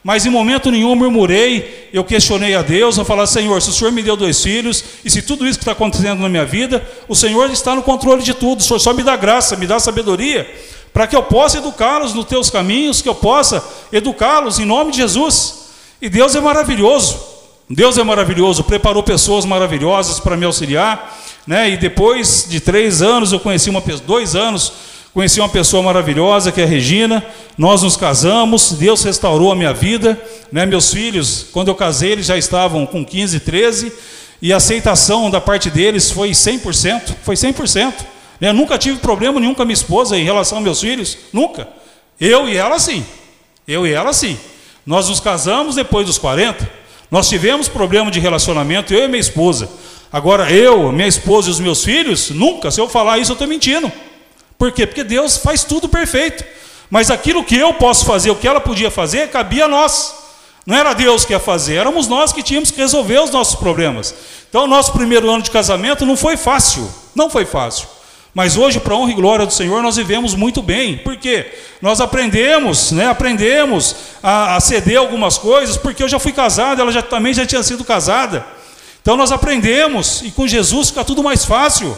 Mas 0.01 0.25
em 0.25 0.29
momento 0.29 0.71
nenhum 0.71 0.95
murmurei, 0.95 1.89
eu 1.91 2.01
questionei 2.01 2.55
a 2.55 2.61
Deus, 2.61 2.97
eu 2.97 3.03
falei, 3.03 3.27
Senhor, 3.27 3.61
se 3.61 3.69
o 3.69 3.73
Senhor 3.73 3.91
me 3.91 4.01
deu 4.01 4.15
dois 4.15 4.41
filhos, 4.41 4.85
e 5.03 5.09
se 5.09 5.21
tudo 5.21 5.45
isso 5.45 5.59
que 5.59 5.63
está 5.63 5.73
acontecendo 5.73 6.21
na 6.21 6.29
minha 6.29 6.45
vida, 6.45 6.81
o 7.09 7.15
Senhor 7.15 7.51
está 7.51 7.75
no 7.75 7.83
controle 7.83 8.23
de 8.23 8.33
tudo, 8.33 8.61
o 8.61 8.63
Senhor 8.63 8.79
só 8.79 8.93
me 8.93 9.03
dá 9.03 9.17
graça, 9.17 9.57
me 9.57 9.67
dá 9.67 9.81
sabedoria, 9.81 10.49
para 10.93 11.07
que 11.07 11.15
eu 11.15 11.23
possa 11.23 11.57
educá-los 11.57 12.13
nos 12.13 12.23
teus 12.23 12.49
caminhos, 12.49 13.01
que 13.01 13.09
eu 13.09 13.15
possa 13.15 13.61
educá-los 13.91 14.59
em 14.59 14.65
nome 14.65 14.91
de 14.91 14.97
Jesus. 14.97 15.65
E 16.01 16.07
Deus 16.07 16.35
é 16.35 16.39
maravilhoso, 16.39 17.19
Deus 17.69 17.97
é 17.97 18.03
maravilhoso, 18.03 18.63
preparou 18.63 19.03
pessoas 19.03 19.43
maravilhosas 19.43 20.21
para 20.21 20.37
me 20.37 20.45
auxiliar, 20.45 21.19
né? 21.45 21.71
E 21.71 21.77
depois 21.77 22.45
de 22.49 22.59
três 22.59 23.01
anos, 23.01 23.31
eu 23.31 23.39
conheci 23.39 23.69
uma 23.69 23.81
pessoa, 23.81 24.03
dois 24.05 24.35
anos, 24.35 24.73
conheci 25.13 25.39
uma 25.39 25.49
pessoa 25.49 25.83
maravilhosa 25.83 26.51
que 26.51 26.61
é 26.61 26.63
a 26.63 26.67
Regina. 26.67 27.25
Nós 27.57 27.83
nos 27.83 27.97
casamos, 27.97 28.73
Deus 28.73 29.03
restaurou 29.03 29.51
a 29.51 29.55
minha 29.55 29.73
vida, 29.73 30.19
né? 30.51 30.65
Meus 30.65 30.93
filhos, 30.93 31.47
quando 31.51 31.67
eu 31.67 31.75
casei, 31.75 32.13
eles 32.13 32.25
já 32.25 32.37
estavam 32.37 32.85
com 32.85 33.05
15, 33.05 33.39
13, 33.39 33.91
e 34.41 34.51
a 34.51 34.57
aceitação 34.57 35.29
da 35.29 35.39
parte 35.39 35.69
deles 35.69 36.11
foi 36.11 36.31
100%, 36.31 37.15
foi 37.23 37.35
100%. 37.35 37.93
Eu 38.39 38.53
nunca 38.53 38.77
tive 38.77 38.97
problema 38.97 39.39
nenhum 39.39 39.53
com 39.53 39.61
a 39.61 39.65
minha 39.65 39.73
esposa 39.73 40.17
em 40.17 40.23
relação 40.23 40.57
aos 40.57 40.63
meus 40.63 40.81
filhos, 40.81 41.17
nunca. 41.31 41.67
Eu 42.19 42.49
e 42.49 42.57
ela 42.57 42.79
sim. 42.79 43.05
Eu 43.67 43.85
e 43.85 43.93
ela 43.93 44.13
sim. 44.13 44.37
Nós 44.85 45.09
nos 45.09 45.19
casamos 45.19 45.75
depois 45.75 46.07
dos 46.07 46.17
40. 46.17 46.67
Nós 47.11 47.29
tivemos 47.29 47.67
problema 47.67 48.09
de 48.09 48.19
relacionamento, 48.19 48.93
eu 48.93 49.05
e 49.05 49.07
minha 49.07 49.19
esposa. 49.19 49.69
Agora, 50.11 50.51
eu, 50.51 50.91
minha 50.91 51.07
esposa 51.07 51.47
e 51.47 51.51
os 51.51 51.59
meus 51.59 51.83
filhos, 51.83 52.31
nunca, 52.31 52.69
se 52.69 52.81
eu 52.81 52.89
falar 52.89 53.17
isso, 53.19 53.31
eu 53.31 53.35
estou 53.35 53.47
mentindo. 53.47 53.91
Por 54.57 54.71
quê? 54.71 54.85
Porque 54.85 55.03
Deus 55.03 55.37
faz 55.37 55.63
tudo 55.63 55.87
perfeito. 55.87 56.43
Mas 56.89 57.09
aquilo 57.09 57.43
que 57.45 57.55
eu 57.55 57.73
posso 57.75 58.05
fazer, 58.05 58.29
o 58.29 58.35
que 58.35 58.47
ela 58.47 58.59
podia 58.59 58.91
fazer, 58.91 59.29
cabia 59.29 59.65
a 59.65 59.67
nós. 59.69 60.13
Não 60.65 60.75
era 60.75 60.93
Deus 60.93 61.23
que 61.23 61.33
ia 61.33 61.39
fazer, 61.39 61.75
éramos 61.75 62.07
nós 62.07 62.33
que 62.33 62.43
tínhamos 62.43 62.69
que 62.69 62.79
resolver 62.79 63.19
os 63.19 63.31
nossos 63.31 63.55
problemas. 63.55 64.13
Então, 64.49 64.65
o 64.65 64.67
nosso 64.67 64.91
primeiro 64.91 65.29
ano 65.29 65.41
de 65.41 65.49
casamento 65.49 66.05
não 66.05 66.17
foi 66.17 66.35
fácil, 66.35 66.87
não 67.15 67.29
foi 67.29 67.45
fácil. 67.45 67.87
Mas 68.33 68.57
hoje, 68.57 68.79
para 68.79 68.95
honra 68.95 69.11
e 69.11 69.15
glória 69.15 69.45
do 69.45 69.53
Senhor, 69.53 69.81
nós 69.81 69.95
vivemos 69.95 70.35
muito 70.35 70.61
bem. 70.61 70.97
Por 70.97 71.17
quê? 71.17 71.51
Nós 71.81 71.99
aprendemos, 71.99 72.91
né? 72.91 73.07
Aprendemos 73.07 73.95
a, 74.21 74.55
a 74.55 74.59
ceder 74.59 74.99
algumas 74.99 75.37
coisas, 75.37 75.77
porque 75.77 76.03
eu 76.03 76.07
já 76.07 76.19
fui 76.19 76.31
casado, 76.31 76.81
ela 76.81 76.91
já, 76.91 77.01
também 77.01 77.33
já 77.33 77.45
tinha 77.45 77.63
sido 77.63 77.83
casada. 77.83 78.45
Então 79.01 79.17
nós 79.17 79.31
aprendemos, 79.31 80.21
e 80.23 80.31
com 80.31 80.47
Jesus 80.47 80.89
fica 80.89 81.03
tudo 81.03 81.23
mais 81.23 81.43
fácil. 81.43 81.97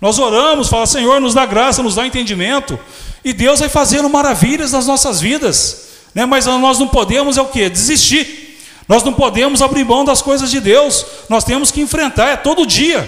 Nós 0.00 0.18
oramos, 0.18 0.68
fala, 0.68 0.86
Senhor, 0.86 1.20
nos 1.20 1.34
dá 1.34 1.44
graça, 1.44 1.82
nos 1.82 1.94
dá 1.94 2.06
entendimento, 2.06 2.78
e 3.22 3.32
Deus 3.32 3.60
vai 3.60 3.68
fazendo 3.68 4.08
maravilhas 4.08 4.72
nas 4.72 4.86
nossas 4.86 5.20
vidas. 5.20 5.88
Né? 6.14 6.24
Mas 6.24 6.46
nós 6.46 6.78
não 6.78 6.88
podemos 6.88 7.36
é 7.36 7.42
o 7.42 7.46
que? 7.46 7.68
Desistir. 7.68 8.58
Nós 8.88 9.04
não 9.04 9.12
podemos 9.12 9.62
abrir 9.62 9.84
mão 9.84 10.04
das 10.04 10.22
coisas 10.22 10.50
de 10.50 10.58
Deus. 10.58 11.04
Nós 11.28 11.44
temos 11.44 11.70
que 11.70 11.80
enfrentar, 11.80 12.30
é 12.30 12.36
todo 12.36 12.66
dia. 12.66 13.06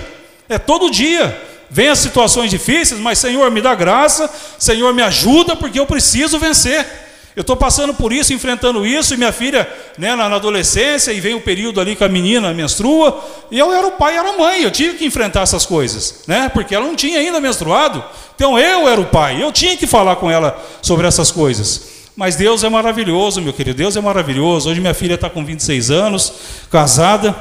É 0.49 0.59
todo 0.59 0.90
dia. 0.90 1.51
Vem 1.71 1.88
as 1.88 2.01
situações 2.01 2.51
difíceis, 2.51 3.01
mas 3.01 3.18
Senhor, 3.18 3.51
me 3.51 3.62
dá 3.62 3.75
graça, 3.75 4.31
Senhor, 4.59 4.92
me 4.92 5.01
ajuda, 5.01 5.57
porque 5.57 5.81
eu 5.81 5.87
preciso 5.87 6.38
vencer. 6.38 6.87
Eu 7.35 7.40
estou 7.40 7.57
passando 7.57 7.95
por 7.95 8.12
isso, 8.12 8.35
enfrentando 8.35 8.87
isso, 8.87 9.14
e 9.14 9.16
minha 9.16 9.33
filha 9.33 9.66
né, 9.97 10.14
na, 10.14 10.29
na, 10.29 10.37
adolescência, 10.37 11.12
e 11.12 11.21
vem 11.21 11.35
o 11.35 11.40
período 11.40 11.81
ali 11.81 11.97
que 11.97 12.05
a 12.05 12.09
menina 12.09 12.53
menstrua, 12.53 13.25
e 13.51 13.59
eu 13.59 13.73
era 13.73 13.87
o 13.87 13.92
pai 13.92 14.14
e 14.14 14.18
era 14.18 14.31
a 14.31 14.37
mãe, 14.37 14.62
eu 14.62 14.71
tive 14.71 14.99
que 14.99 15.05
enfrentar 15.07 15.40
essas 15.40 15.64
coisas, 15.64 16.25
né, 16.27 16.51
porque 16.53 16.75
ela 16.75 16.87
não 16.87 16.95
tinha 16.95 17.18
ainda 17.18 17.40
menstruado, 17.40 18.05
então 18.37 18.59
eu 18.59 18.87
era 18.87 19.01
o 19.01 19.07
pai, 19.07 19.42
eu 19.42 19.51
tinha 19.51 19.77
que 19.77 19.87
falar 19.87 20.16
com 20.16 20.31
ela 20.31 20.62
sobre 20.83 21.07
essas 21.07 21.31
coisas. 21.31 22.03
Mas 22.14 22.37
Deus 22.37 22.62
é 22.62 22.68
maravilhoso, 22.68 23.40
meu 23.40 23.55
querido, 23.55 23.79
Deus 23.79 23.97
é 23.97 24.01
maravilhoso. 24.01 24.68
Hoje 24.68 24.81
minha 24.81 24.92
filha 24.92 25.14
está 25.14 25.31
com 25.31 25.42
26 25.42 25.90
anos, 25.90 26.33
casada, 26.71 27.35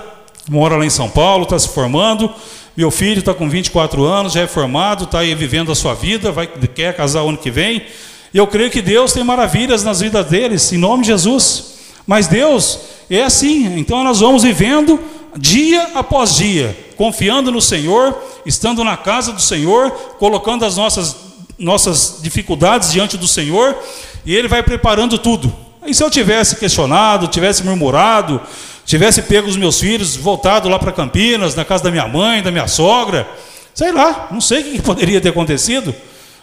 mora 0.50 0.78
lá 0.78 0.86
em 0.86 0.90
São 0.90 1.10
Paulo, 1.10 1.44
está 1.44 1.60
se 1.60 1.70
formando, 1.70 2.34
Meu 2.76 2.90
filho 2.90 3.20
está 3.20 3.34
com 3.34 3.50
24 3.50 4.06
anos, 4.06 4.32
já 4.32 4.42
é 4.42 4.48
formado, 4.48 5.04
está 5.04 5.20
aí 5.20 5.36
vivendo 5.36 5.74
a 5.74 5.76
sua 5.76 5.94
vida, 5.94 6.32
vai, 6.32 6.48
quer 6.48 6.96
casar 6.96 7.20
ano 7.20 7.38
que 7.38 7.52
vem. 7.52 7.86
E 8.34 8.38
eu 8.38 8.48
creio 8.48 8.72
que 8.72 8.82
Deus 8.82 9.14
tem 9.14 9.24
maravilhas 9.24 9.84
nas 9.84 10.00
vidas 10.00 10.26
deles, 10.28 10.72
em 10.72 10.78
nome 10.78 11.04
de 11.04 11.08
Jesus. 11.08 11.72
Mas 12.08 12.28
Deus 12.28 12.80
é 13.10 13.24
assim, 13.24 13.78
então 13.78 14.04
nós 14.04 14.20
vamos 14.20 14.44
vivendo 14.44 15.00
dia 15.38 15.92
após 15.96 16.36
dia, 16.36 16.76
confiando 16.96 17.52
no 17.52 17.62
Senhor, 17.62 18.18
estando 18.46 18.84
na 18.84 18.98
casa 18.98 19.32
do 19.32 19.42
Senhor, 19.42 19.92
colocando 20.20 20.66
as 20.66 20.78
nossas, 20.78 21.16
nossas 21.58 22.20
dificuldades 22.22 22.92
diante 22.92 23.18
do 23.18 23.28
Senhor, 23.28 23.78
e 24.26 24.36
Ele 24.36 24.48
vai 24.48 24.64
preparando 24.64 25.18
tudo. 25.18 25.54
E 25.86 25.94
se 25.94 26.04
eu 26.04 26.10
tivesse 26.10 26.58
questionado, 26.58 27.28
tivesse 27.28 27.64
murmurado, 27.64 28.42
tivesse 28.86 29.22
pego 29.24 29.48
os 29.48 29.58
meus 29.58 29.80
filhos, 29.80 30.16
voltado 30.16 30.70
lá 30.70 30.78
para 30.78 30.92
Campinas, 30.92 31.56
na 31.56 31.66
casa 31.66 31.84
da 31.84 31.92
minha 31.92 32.08
mãe, 32.08 32.42
da 32.42 32.52
minha 32.52 32.68
sogra, 32.68 33.28
sei 33.74 33.92
lá, 33.92 34.28
não 34.32 34.42
sei 34.42 34.62
o 34.62 34.64
que 34.64 34.82
poderia 34.82 35.22
ter 35.22 35.30
acontecido, 35.30 35.94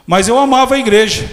mas 0.07 0.29
eu 0.29 0.39
amava 0.39 0.75
a 0.75 0.79
igreja, 0.79 1.31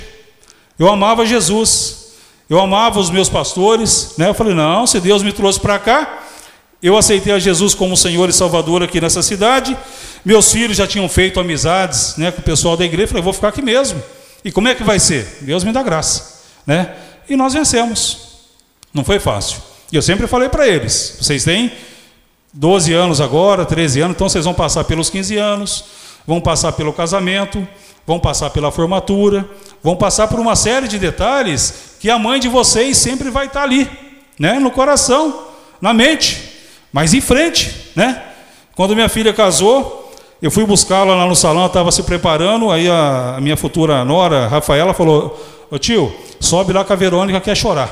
eu 0.78 0.90
amava 0.90 1.26
Jesus, 1.26 2.14
eu 2.50 2.60
amava 2.60 3.00
os 3.00 3.10
meus 3.10 3.30
pastores, 3.30 4.14
né? 4.18 4.30
Eu 4.30 4.34
falei, 4.34 4.54
não, 4.54 4.86
se 4.86 5.00
Deus 5.00 5.24
me 5.24 5.32
trouxe 5.32 5.60
para 5.60 5.80
cá, 5.80 6.24
eu 6.82 6.98
aceitei 6.98 7.34
a 7.34 7.40
Jesus 7.40 7.74
como 7.74 7.98
Senhor 7.98 8.30
e 8.30 8.34
Salvador 8.34 8.84
aqui 8.84 9.02
nessa 9.02 9.24
cidade. 9.24 9.76
Meus 10.24 10.52
filhos 10.52 10.78
já 10.78 10.86
tinham 10.86 11.08
feito 11.10 11.40
amizades 11.40 12.16
né, 12.18 12.32
com 12.32 12.42
o 12.42 12.44
pessoal 12.44 12.78
da 12.78 12.86
igreja. 12.86 13.04
Eu 13.04 13.08
falei, 13.08 13.24
vou 13.24 13.34
ficar 13.34 13.48
aqui 13.48 13.62
mesmo. 13.62 14.02
E 14.44 14.52
como 14.52 14.68
é 14.68 14.76
que 14.76 14.84
vai 14.84 15.00
ser? 15.00 15.40
Deus 15.42 15.64
me 15.64 15.72
dá 15.72 15.82
graça. 15.82 16.44
Né? 16.66 16.94
E 17.28 17.36
nós 17.36 17.54
vencemos. 17.54 18.36
Não 18.94 19.04
foi 19.04 19.20
fácil. 19.20 19.58
E 19.92 19.96
eu 19.96 20.02
sempre 20.02 20.28
falei 20.28 20.50
para 20.50 20.68
eles: 20.68 21.18
vocês 21.20 21.44
têm 21.44 21.72
12 22.54 22.94
anos 22.94 23.20
agora, 23.20 23.66
13 23.66 24.02
anos, 24.02 24.16
então 24.16 24.30
vocês 24.30 24.46
vão 24.46 24.54
passar 24.54 24.84
pelos 24.84 25.10
15 25.10 25.38
anos, 25.38 25.86
vão 26.26 26.40
passar 26.40 26.72
pelo 26.72 26.94
casamento, 26.94 27.68
vão 28.06 28.20
passar 28.20 28.50
pela 28.50 28.72
formatura, 28.72 29.48
vão 29.86 29.96
passar 29.96 30.28
por 30.28 30.40
uma 30.40 30.56
série 30.56 30.88
de 30.88 30.98
detalhes 30.98 31.96
que 32.00 32.10
a 32.10 32.18
mãe 32.18 32.40
de 32.40 32.48
vocês 32.48 32.98
sempre 32.98 33.30
vai 33.30 33.46
estar 33.46 33.62
ali, 33.62 33.88
né? 34.40 34.58
no 34.58 34.72
coração, 34.72 35.46
na 35.80 35.94
mente. 35.94 36.42
Mas 36.92 37.14
em 37.14 37.22
frente, 37.22 37.92
né? 37.96 38.20
Quando 38.76 38.96
minha 38.96 39.08
filha 39.08 39.32
casou, 39.32 40.12
eu 40.42 40.50
fui 40.50 40.66
buscá-la 40.66 41.14
lá 41.14 41.28
no 41.28 41.36
salão, 41.36 41.68
estava 41.68 41.92
se 41.92 42.02
preparando, 42.02 42.72
aí 42.72 42.90
a, 42.90 43.38
minha 43.40 43.56
futura 43.56 44.04
nora, 44.04 44.48
Rafaela, 44.48 44.92
falou: 44.92 45.40
Ô 45.70 45.78
tio, 45.78 46.12
sobe 46.40 46.74
lá 46.74 46.84
que 46.84 46.92
a 46.92 46.96
Verônica 46.96 47.40
quer 47.40 47.56
chorar. 47.56 47.90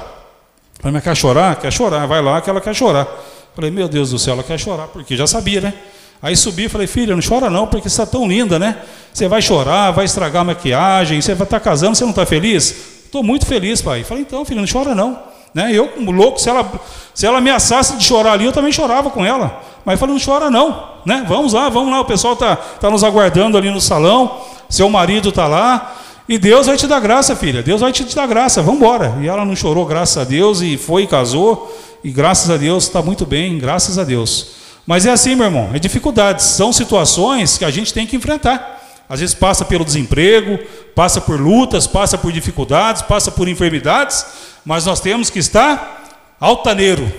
Falei, 0.80 0.94
mas 0.94 1.04
quer 1.04 1.16
chorar? 1.16 1.56
Quer 1.58 1.72
chorar, 1.72 2.08
vai 2.08 2.24
lá 2.24 2.42
que 2.42 2.50
ela 2.50 2.60
quer 2.60 2.74
chorar. 2.74 3.08
Falei, 3.54 3.70
meu 3.70 3.88
Deus 3.88 4.10
do 4.10 4.18
céu, 4.18 4.34
ela 4.34 4.42
quer 4.42 4.60
chorar, 4.60 4.88
porque 4.88 5.16
já 5.16 5.28
sabia, 5.28 5.62
né? 5.62 5.76
Aí 6.24 6.38
subi 6.38 6.64
e 6.64 6.70
falei, 6.70 6.88
filha, 6.88 7.14
não 7.14 7.22
chora 7.22 7.50
não, 7.50 7.68
porque 7.68 7.90
você 7.90 8.02
está 8.02 8.06
tão 8.06 8.26
linda, 8.26 8.58
né? 8.58 8.78
Você 9.14 9.28
vai 9.28 9.42
chorar, 9.42 9.92
vai 9.92 10.06
estragar 10.06 10.44
a 10.44 10.46
maquiagem, 10.46 11.20
você 11.20 11.36
vai 11.36 11.46
estar 11.46 11.60
tá 11.60 11.64
casando, 11.64 11.98
você 11.98 12.06
não 12.06 12.12
está 12.12 12.26
feliz? 12.26 12.74
Estou 13.04 13.22
muito 13.22 13.46
feliz, 13.46 13.82
pai. 13.82 14.06
Falei, 14.06 14.24
então, 14.24 14.46
filha, 14.46 14.62
não 14.62 14.68
chora 14.72 14.96
não. 14.96 15.20
Né? 15.54 15.72
Eu, 15.74 15.92
louco, 15.98 16.40
se 16.40 16.50
ela, 16.50 16.72
se 17.14 17.28
ela 17.28 17.40
ameaçasse 17.40 17.98
de 17.98 18.06
chorar 18.06 18.32
ali, 18.32 18.46
eu 18.46 18.54
também 18.54 18.72
chorava 18.72 19.10
com 19.10 19.26
ela. 19.26 19.62
Mas 19.84 20.00
falei, 20.00 20.16
não 20.16 20.22
chora 20.24 20.50
não. 20.50 20.92
Né? 21.06 21.26
Vamos 21.28 21.52
lá, 21.52 21.68
vamos 21.68 21.92
lá. 21.92 22.00
O 22.00 22.06
pessoal 22.06 22.36
está 22.36 22.56
tá 22.56 22.90
nos 22.90 23.04
aguardando 23.04 23.58
ali 23.58 23.70
no 23.70 23.82
salão. 23.82 24.40
Seu 24.70 24.90
marido 24.90 25.28
está 25.28 25.46
lá. 25.46 25.94
E 26.28 26.38
Deus 26.38 26.68
vai 26.68 26.78
te 26.78 26.88
dar 26.88 27.02
graça, 27.02 27.36
filha. 27.36 27.62
Deus 27.62 27.82
vai 27.82 27.92
te 27.92 28.04
dar 28.16 28.28
graça. 28.28 28.62
Vamos 28.62 28.80
embora. 28.80 29.18
E 29.22 29.28
ela 29.28 29.44
não 29.44 29.58
chorou, 29.58 29.86
graças 29.86 30.18
a 30.18 30.24
Deus, 30.24 30.62
e 30.62 30.78
foi 30.78 31.04
e 31.04 31.08
casou. 31.08 31.70
E 32.02 32.10
graças 32.12 32.50
a 32.50 32.56
Deus 32.56 32.86
está 32.86 33.02
muito 33.02 33.26
bem, 33.26 33.58
graças 33.58 34.00
a 34.00 34.06
Deus. 34.06 34.63
Mas 34.86 35.06
é 35.06 35.12
assim, 35.12 35.36
meu 35.36 35.46
irmão, 35.46 35.72
é 35.74 35.80
dificuldades, 35.80 36.46
são 36.46 36.74
situações 36.74 37.58
que 37.58 37.66
a 37.66 37.72
gente 37.72 37.94
tem 37.94 38.06
que 38.06 38.16
enfrentar. 38.16 38.82
Às 39.08 39.20
vezes 39.20 39.36
passa 39.36 39.64
pelo 39.64 39.86
desemprego, 39.86 40.60
passa 40.96 41.22
por 41.22 41.40
lutas, 41.40 41.88
passa 41.88 42.18
por 42.18 42.32
dificuldades, 42.32 43.02
passa 43.02 43.32
por 43.32 43.48
enfermidades, 43.48 44.26
mas 44.66 44.86
nós 44.86 45.00
temos 45.00 45.30
que 45.30 45.40
estar 45.40 46.36
altaneiro 46.40 47.12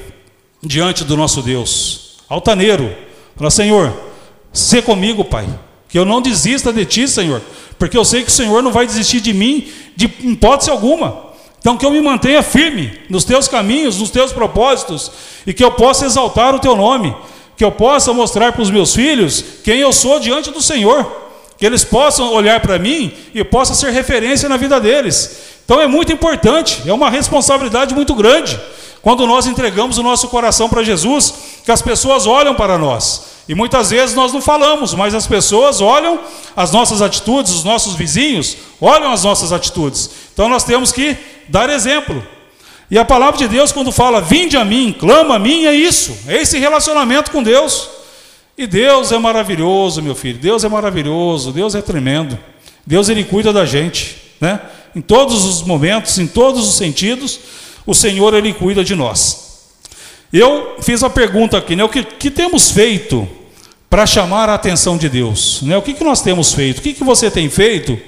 diante 0.63 1.05
do 1.05 1.17
nosso 1.17 1.43
Deus. 1.43 2.19
Altaneiro. 2.29 2.95
Fala, 3.37 3.51
Senhor, 3.51 3.93
se 4.53 4.81
comigo, 4.83 5.25
Pai, 5.25 5.47
que 5.89 5.99
eu 5.99 6.05
não 6.05 6.23
desista 6.23 6.73
de 6.73 6.85
Ti, 6.85 7.09
Senhor, 7.09 7.43
porque 7.79 7.97
eu 7.97 8.05
sei 8.05 8.23
que 8.23 8.29
o 8.29 8.33
Senhor 8.33 8.63
não 8.63 8.73
vai 8.73 8.87
desistir 8.87 9.21
de 9.21 9.33
mim 9.33 9.71
de 9.97 10.07
hipótese 10.07 10.71
alguma. 10.71 11.25
Então, 11.59 11.77
que 11.77 11.87
eu 11.87 11.91
me 11.91 12.01
mantenha 12.01 12.43
firme 12.43 12.99
nos 13.09 13.25
Teus 13.25 13.49
caminhos, 13.49 13.99
nos 13.99 14.11
Teus 14.11 14.33
propósitos, 14.33 15.11
e 15.47 15.55
que 15.55 15.65
eu 15.65 15.71
possa 15.73 16.05
exaltar 16.05 16.55
o 16.55 16.59
Teu 16.59 16.77
nome, 16.77 17.15
que 17.57 17.65
eu 17.65 17.73
possa 17.73 18.13
mostrar 18.13 18.53
para 18.53 18.63
os 18.63 18.71
meus 18.71 18.95
filhos 18.95 19.45
quem 19.63 19.79
eu 19.81 19.93
sou 19.93 20.19
diante 20.19 20.51
do 20.51 20.61
Senhor 20.61 21.25
que 21.57 21.65
eles 21.65 21.85
possam 21.85 22.33
olhar 22.33 22.61
para 22.61 22.79
mim 22.79 23.13
e 23.35 23.45
possa 23.45 23.75
ser 23.75 23.91
referência 23.91 24.49
na 24.49 24.57
vida 24.57 24.81
deles. 24.81 25.39
Então 25.65 25.81
é 25.81 25.87
muito 25.87 26.13
importante, 26.13 26.83
é 26.87 26.93
uma 26.93 27.09
responsabilidade 27.09 27.95
muito 27.95 28.15
grande 28.15 28.61
quando 29.01 29.27
nós 29.27 29.47
entregamos 29.47 29.99
o 29.99 30.03
nosso 30.03 30.29
coração 30.29 30.69
para 30.69 30.83
Jesus, 30.83 31.35
que 31.65 31.71
as 31.71 31.83
pessoas 31.83 32.27
olham 32.27 32.55
para 32.55 32.79
nós. 32.79 33.35
E 33.47 33.55
muitas 33.55 33.91
vezes 33.91 34.15
nós 34.15 34.33
não 34.33 34.41
falamos, 34.41 34.95
mas 34.95 35.15
as 35.15 35.27
pessoas 35.27 35.83
olham 35.83 36.21
as 36.57 36.73
nossas 36.73 37.03
atitudes, 37.03 37.53
os 37.53 37.65
nossos 37.65 37.95
vizinhos 37.95 38.57
olham 38.81 39.13
as 39.13 39.23
nossas 39.23 39.53
atitudes. 39.53 40.11
Então 40.33 40.49
nós 40.49 40.65
temos 40.65 40.91
que 40.91 41.17
dar 41.49 41.69
exemplo. 41.69 42.27
E 42.91 42.99
a 42.99 43.05
palavra 43.05 43.39
de 43.39 43.49
Deus, 43.49 43.73
quando 43.73 43.91
fala, 43.91 44.21
vinde 44.21 44.57
a 44.57 44.65
mim, 44.65 44.95
clama 44.99 45.37
a 45.37 45.39
mim, 45.39 45.65
é 45.65 45.75
isso, 45.75 46.17
é 46.29 46.37
esse 46.37 46.59
relacionamento 46.59 47.31
com 47.31 47.43
Deus. 47.43 47.89
E 48.57 48.67
Deus 48.67 49.11
é 49.11 49.19
maravilhoso, 49.19 50.01
meu 50.03 50.15
filho. 50.15 50.39
Deus 50.39 50.63
é 50.63 50.69
maravilhoso, 50.69 51.53
Deus 51.53 51.75
é 51.75 51.83
tremendo. 51.83 52.39
Deus 52.87 53.09
ele 53.09 53.25
cuida 53.25 53.53
da 53.53 53.65
gente, 53.65 54.17
né? 54.41 54.61
Em 54.95 55.01
todos 55.01 55.45
os 55.45 55.63
momentos, 55.63 56.19
em 56.19 56.27
todos 56.27 56.69
os 56.69 56.77
sentidos, 56.77 57.41
o 57.85 57.95
Senhor 57.95 58.33
ele 58.35 58.53
cuida 58.53 58.85
de 58.85 58.95
nós. 58.95 59.73
Eu 60.33 60.77
fiz 60.81 61.03
a 61.03 61.11
pergunta 61.11 61.59
aqui, 61.59 61.75
né? 61.75 61.83
O 61.83 61.89
que, 61.89 62.05
que 62.05 62.31
temos 62.31 62.71
feito 62.71 63.27
para 63.91 64.07
chamar 64.07 64.49
a 64.49 64.55
atenção 64.55 64.97
de 64.97 65.09
Deus? 65.09 65.63
Né? 65.63 65.77
O 65.77 65.83
que, 65.83 65.95
que 65.95 66.05
nós 66.05 66.21
temos 66.21 66.53
feito? 66.53 66.79
O 66.79 66.83
que, 66.83 66.93
que 66.93 67.05
você 67.05 67.31
tem 67.31 67.49
feito 67.49 67.99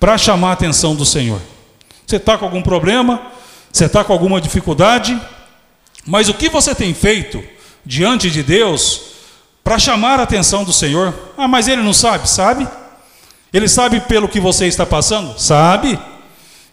para 0.00 0.16
chamar 0.18 0.50
a 0.50 0.52
atenção 0.52 0.94
do 0.94 1.04
Senhor? 1.04 1.40
Você 2.06 2.16
está 2.16 2.36
com 2.36 2.46
algum 2.46 2.62
problema? 2.62 3.20
Você 3.72 3.84
está 3.84 4.02
com 4.02 4.12
alguma 4.12 4.40
dificuldade? 4.40 5.20
Mas 6.06 6.28
o 6.28 6.34
que 6.34 6.48
você 6.48 6.74
tem 6.74 6.94
feito 6.94 7.42
diante 7.84 8.30
de 8.30 8.42
Deus 8.42 9.08
para 9.68 9.78
chamar 9.78 10.18
a 10.18 10.22
atenção 10.22 10.64
do 10.64 10.72
Senhor. 10.72 11.14
Ah, 11.36 11.46
mas 11.46 11.68
ele 11.68 11.82
não 11.82 11.92
sabe? 11.92 12.26
Sabe. 12.26 12.66
Ele 13.52 13.68
sabe 13.68 14.00
pelo 14.00 14.26
que 14.26 14.40
você 14.40 14.66
está 14.66 14.86
passando? 14.86 15.38
Sabe. 15.38 15.98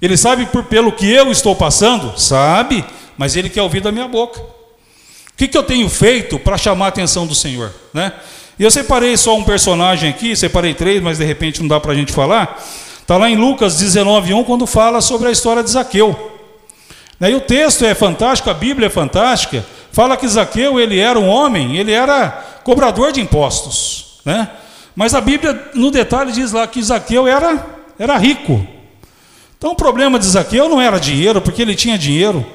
Ele 0.01 0.15
sabe 0.15 0.45
por, 0.45 0.63
pelo 0.63 0.93
que 0.93 1.09
eu 1.11 1.29
estou 1.29 1.53
passando? 1.55 2.17
Sabe. 2.17 2.85
Mas 3.17 3.35
ele 3.35 3.49
quer 3.49 3.61
ouvir 3.61 3.81
da 3.81 3.91
minha 3.91 4.07
boca. 4.07 4.39
O 4.39 5.37
que, 5.37 5.45
que 5.45 5.57
eu 5.57 5.63
tenho 5.63 5.89
feito 5.89 6.39
para 6.39 6.57
chamar 6.57 6.85
a 6.85 6.87
atenção 6.87 7.27
do 7.27 7.35
Senhor? 7.35 7.69
Né? 7.93 8.13
E 8.57 8.63
eu 8.63 8.71
separei 8.71 9.17
só 9.17 9.35
um 9.35 9.43
personagem 9.43 10.09
aqui, 10.09 10.33
separei 10.33 10.73
três, 10.73 11.01
mas 11.03 11.17
de 11.17 11.25
repente 11.25 11.59
não 11.59 11.67
dá 11.67 11.81
para 11.81 11.91
a 11.91 11.95
gente 11.95 12.13
falar. 12.13 12.63
Está 13.01 13.17
lá 13.17 13.29
em 13.29 13.35
Lucas 13.35 13.81
19,1, 13.81 14.45
quando 14.45 14.65
fala 14.65 15.01
sobre 15.01 15.27
a 15.27 15.31
história 15.31 15.61
de 15.61 15.69
Zaqueu. 15.69 16.34
E 17.21 17.33
o 17.33 17.41
texto 17.41 17.85
é 17.85 17.95
fantástico, 17.95 18.49
a 18.49 18.53
Bíblia 18.53 18.87
é 18.87 18.89
fantástica. 18.89 19.65
Fala 19.91 20.17
que 20.17 20.27
Zaqueu 20.27 20.79
ele 20.79 20.99
era 20.99 21.17
um 21.17 21.27
homem, 21.27 21.77
ele 21.77 21.91
era 21.91 22.29
cobrador 22.63 23.11
de 23.11 23.21
impostos, 23.21 24.19
né? 24.25 24.49
Mas 24.95 25.13
a 25.13 25.21
Bíblia, 25.21 25.71
no 25.73 25.91
detalhe, 25.91 26.31
diz 26.31 26.51
lá 26.51 26.65
que 26.67 26.81
Zaqueu 26.81 27.27
era, 27.27 27.65
era 27.97 28.17
rico. 28.17 28.65
Então 29.57 29.71
o 29.71 29.75
problema 29.75 30.19
de 30.19 30.25
Zaqueu 30.25 30.69
não 30.69 30.81
era 30.81 30.99
dinheiro, 30.99 31.41
porque 31.41 31.61
ele 31.61 31.75
tinha 31.75 31.97
dinheiro. 31.97 32.45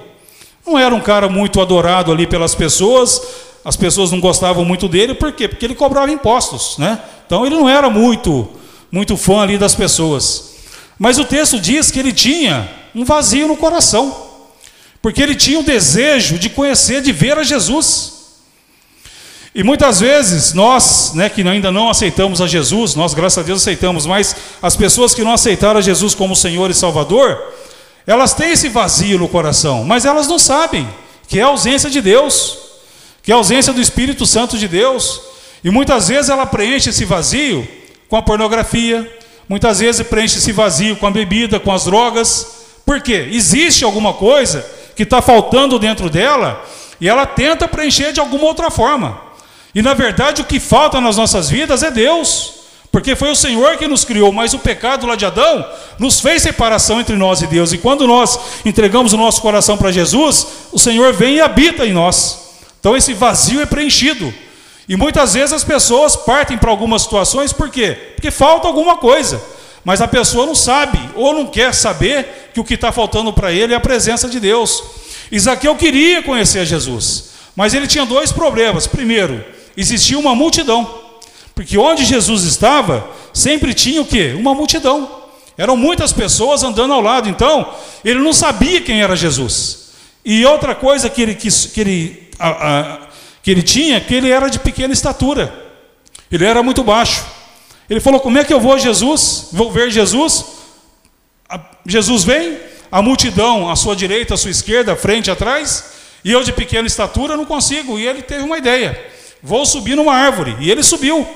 Não 0.67 0.79
era 0.79 0.95
um 0.95 1.01
cara 1.01 1.29
muito 1.29 1.61
adorado 1.61 2.13
ali 2.13 2.27
pelas 2.27 2.55
pessoas, 2.55 3.21
as 3.65 3.77
pessoas 3.77 4.11
não 4.11 4.21
gostavam 4.21 4.65
muito 4.65 4.89
dele, 4.89 5.15
por 5.15 5.33
quê? 5.33 5.49
Porque 5.49 5.65
ele 5.65 5.75
cobrava 5.75 6.11
impostos, 6.11 6.79
né? 6.79 7.01
Então 7.27 7.45
ele 7.45 7.57
não 7.57 7.69
era 7.69 7.91
muito, 7.91 8.49
muito 8.91 9.17
fã 9.17 9.43
ali 9.43 9.59
das 9.59 9.75
pessoas. 9.75 10.55
Mas 10.99 11.19
o 11.19 11.25
texto 11.25 11.59
diz 11.59 11.91
que 11.91 11.99
ele 11.99 12.13
tinha 12.13 12.69
um 12.95 13.05
vazio 13.05 13.49
no 13.49 13.57
coração, 13.57 14.30
porque 15.03 15.23
ele 15.23 15.35
tinha 15.35 15.59
o 15.59 15.63
desejo 15.63 16.39
de 16.39 16.51
conhecer, 16.51 17.01
de 17.01 17.13
ver 17.13 17.39
a 17.39 17.43
Jesus. 17.43 18.21
E 19.55 19.65
muitas 19.65 19.99
vezes 19.99 20.53
nós, 20.53 21.13
né, 21.15 21.29
que 21.29 21.47
ainda 21.47 21.73
não 21.73 21.91
aceitamos 21.91 22.41
a 22.41 22.47
Jesus, 22.47 22.95
nós 22.95 23.15
graças 23.15 23.39
a 23.39 23.43
Deus 23.43 23.63
aceitamos, 23.63 24.07
mas 24.07 24.37
as 24.63 24.77
pessoas 24.77 25.15
que 25.15 25.25
não 25.25 25.33
aceitaram 25.33 25.79
a 25.79 25.83
Jesus 25.83 26.15
como 26.15 26.37
Senhor 26.37 26.71
e 26.71 26.75
Salvador, 26.75 27.37
elas 28.07 28.33
têm 28.33 28.53
esse 28.53 28.69
vazio 28.69 29.19
no 29.19 29.29
coração, 29.29 29.85
mas 29.85 30.05
elas 30.05 30.29
não 30.29 30.39
sabem 30.39 30.89
que 31.27 31.41
é 31.41 31.43
a 31.43 31.47
ausência 31.47 31.91
de 31.91 32.01
Deus, 32.01 32.59
que 33.23 33.33
é 33.33 33.35
a 33.35 33.39
ausência 33.39 33.73
do 33.73 33.81
Espírito 33.81 34.25
Santo 34.25 34.57
de 34.57 34.69
Deus. 34.69 35.21
E 35.65 35.71
muitas 35.71 36.09
vezes 36.09 36.29
ela 36.31 36.47
preenche 36.47 36.91
esse 36.91 37.05
vazio 37.05 37.67
com 38.09 38.17
a 38.17 38.23
pornografia, 38.23 39.11
muitas 39.49 39.81
vezes 39.81 40.07
preenche 40.07 40.39
esse 40.39 40.53
vazio 40.53 40.97
com 40.97 41.07
a 41.07 41.11
bebida, 41.11 41.59
com 41.59 41.73
as 41.73 41.85
drogas. 41.85 42.47
Por 42.87 43.01
quê? 43.01 43.29
Existe 43.33 43.85
alguma 43.85 44.13
coisa 44.13 44.65
que 45.01 45.05
está 45.05 45.23
faltando 45.23 45.79
dentro 45.79 46.11
dela 46.11 46.63
e 47.01 47.09
ela 47.09 47.25
tenta 47.25 47.67
preencher 47.67 48.13
de 48.13 48.21
alguma 48.21 48.45
outra 48.45 48.71
forma. 48.71 49.19
E 49.75 49.81
na 49.81 49.95
verdade 49.95 50.43
o 50.43 50.45
que 50.45 50.61
falta 50.61 51.01
nas 51.01 51.17
nossas 51.17 51.49
vidas 51.49 51.83
é 51.83 51.91
Deus. 51.91 52.61
Porque 52.93 53.17
foi 53.17 53.31
o 53.31 53.37
Senhor 53.37 53.79
que 53.79 53.89
nos 53.89 54.05
criou, 54.05 54.31
mas 54.31 54.53
o 54.53 54.59
pecado 54.59 55.07
lá 55.07 55.17
de 55.17 55.25
Adão 55.25 55.65
nos 55.99 56.21
fez 56.21 56.43
separação 56.43 57.01
entre 57.01 57.17
nós 57.17 57.41
e 57.41 57.47
Deus. 57.47 57.73
E 57.73 57.79
quando 57.79 58.07
nós 58.07 58.39
entregamos 58.63 59.15
o 59.15 59.17
nosso 59.17 59.41
coração 59.41 59.79
para 59.79 59.91
Jesus, 59.91 60.47
o 60.71 60.79
Senhor 60.79 61.15
vem 61.15 61.37
e 61.37 61.41
habita 61.41 61.87
em 61.87 61.93
nós. 61.95 62.59
Então 62.79 62.95
esse 62.95 63.15
vazio 63.15 63.63
é 63.63 63.67
preenchido. 63.67 64.35
E 64.87 64.97
muitas 64.97 65.33
vezes 65.33 65.55
as 65.55 65.65
pessoas 65.65 66.15
partem 66.15 66.59
para 66.59 66.69
algumas 66.69 67.03
situações, 67.03 67.55
por 67.55 67.71
quê? 67.71 67.97
Porque 68.17 68.31
falta 68.31 68.69
alguma 68.69 68.99
coisa. 68.99 69.41
Mas 69.85 70.01
a 70.01 70.09
pessoa 70.09 70.47
não 70.47 70.55
sabe, 70.55 70.99
ou 71.15 71.33
não 71.33 71.47
quer 71.47 71.75
saber, 71.75 72.51
que 72.53 72.61
o 72.61 72.65
que 72.65 72.75
está 72.75 72.93
faltando 72.93 73.33
para 73.33 73.53
ele 73.53 73.73
é 73.73 73.77
a 73.77 73.81
presença 73.81 74.29
de 74.29 74.39
Deus. 74.39 74.83
Isaqueu 75.31 75.75
queria 75.77 76.23
conhecer 76.23 76.67
Jesus, 76.67 77.31
mas 77.57 77.73
ele 77.73 77.87
tinha 77.87 78.05
dois 78.05 78.33
problemas. 78.33 78.87
Primeiro, 78.87 79.45
existia 79.77 80.19
uma 80.19 80.35
multidão. 80.35 80.99
Porque 81.55 81.79
onde 81.79 82.05
Jesus 82.05 82.45
estava, 82.45 83.09
sempre 83.33 83.75
tinha 83.75 84.01
o 84.01 84.07
quê? 84.07 84.35
Uma 84.37 84.55
multidão. 84.55 85.21
Eram 85.57 85.77
muitas 85.77 86.13
pessoas 86.13 86.63
andando 86.63 86.93
ao 86.93 87.01
lado. 87.01 87.29
Então, 87.29 87.75
ele 88.05 88.19
não 88.19 88.33
sabia 88.33 88.81
quem 88.81 89.03
era 89.03 89.15
Jesus. 89.15 89.91
E 90.25 90.45
outra 90.47 90.75
coisa 90.75 91.11
que 91.11 91.21
ele, 91.21 91.35
que, 91.35 91.51
que 91.51 91.81
ele, 91.81 92.31
a, 92.39 92.49
a, 92.49 92.99
que 93.43 93.51
ele 93.51 93.63
tinha, 93.63 94.01
que 94.01 94.15
ele 94.15 94.31
era 94.31 94.49
de 94.49 94.59
pequena 94.59 94.93
estatura. 94.93 95.53
Ele 96.31 96.45
era 96.45 96.63
muito 96.63 96.83
baixo. 96.83 97.25
Ele 97.91 97.99
falou: 97.99 98.21
Como 98.21 98.39
é 98.39 98.45
que 98.45 98.55
eu 98.55 98.61
vou 98.61 98.75
a 98.75 98.79
Jesus? 98.79 99.49
Vou 99.53 99.73
ver 99.73 99.91
Jesus? 99.91 100.45
A, 101.49 101.59
Jesus 101.85 102.23
vem, 102.23 102.57
a 102.91 103.03
multidão 103.03 103.69
à 103.69 103.75
sua 103.75 103.97
direita, 103.97 104.35
à 104.35 104.37
sua 104.37 104.53
esquerda, 104.53 104.93
à 104.93 104.97
frente, 104.97 105.29
atrás, 105.29 105.93
e 106.25 106.31
eu 106.31 106.45
de 106.45 106.53
pequena 106.53 106.87
estatura 106.87 107.37
não 107.37 107.45
consigo. 107.45 107.99
E 107.99 108.07
ele 108.07 108.23
teve 108.23 108.45
uma 108.45 108.57
ideia: 108.57 108.99
Vou 109.43 109.67
subir 109.67 109.97
numa 109.97 110.15
árvore. 110.15 110.57
E 110.61 110.71
ele 110.71 110.85
subiu. 110.85 111.27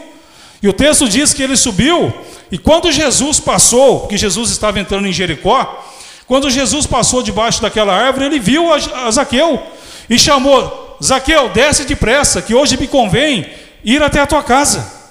E 0.62 0.68
o 0.68 0.72
texto 0.72 1.08
diz 1.08 1.34
que 1.34 1.42
ele 1.42 1.56
subiu, 1.56 2.10
e 2.50 2.56
quando 2.56 2.90
Jesus 2.90 3.38
passou, 3.38 4.00
porque 4.00 4.16
Jesus 4.16 4.50
estava 4.50 4.80
entrando 4.80 5.06
em 5.06 5.12
Jericó, 5.12 5.84
quando 6.26 6.48
Jesus 6.48 6.86
passou 6.86 7.22
debaixo 7.22 7.60
daquela 7.60 7.92
árvore, 7.92 8.26
ele 8.26 8.38
viu 8.38 8.72
a 8.72 9.10
Zaqueu 9.10 9.60
e 10.08 10.18
chamou: 10.18 10.96
Zaqueu, 11.02 11.48
desce 11.48 11.84
depressa, 11.84 12.40
que 12.40 12.54
hoje 12.54 12.78
me 12.78 12.86
convém 12.86 13.50
ir 13.84 14.02
até 14.02 14.20
a 14.20 14.26
tua 14.26 14.42
casa. 14.42 15.03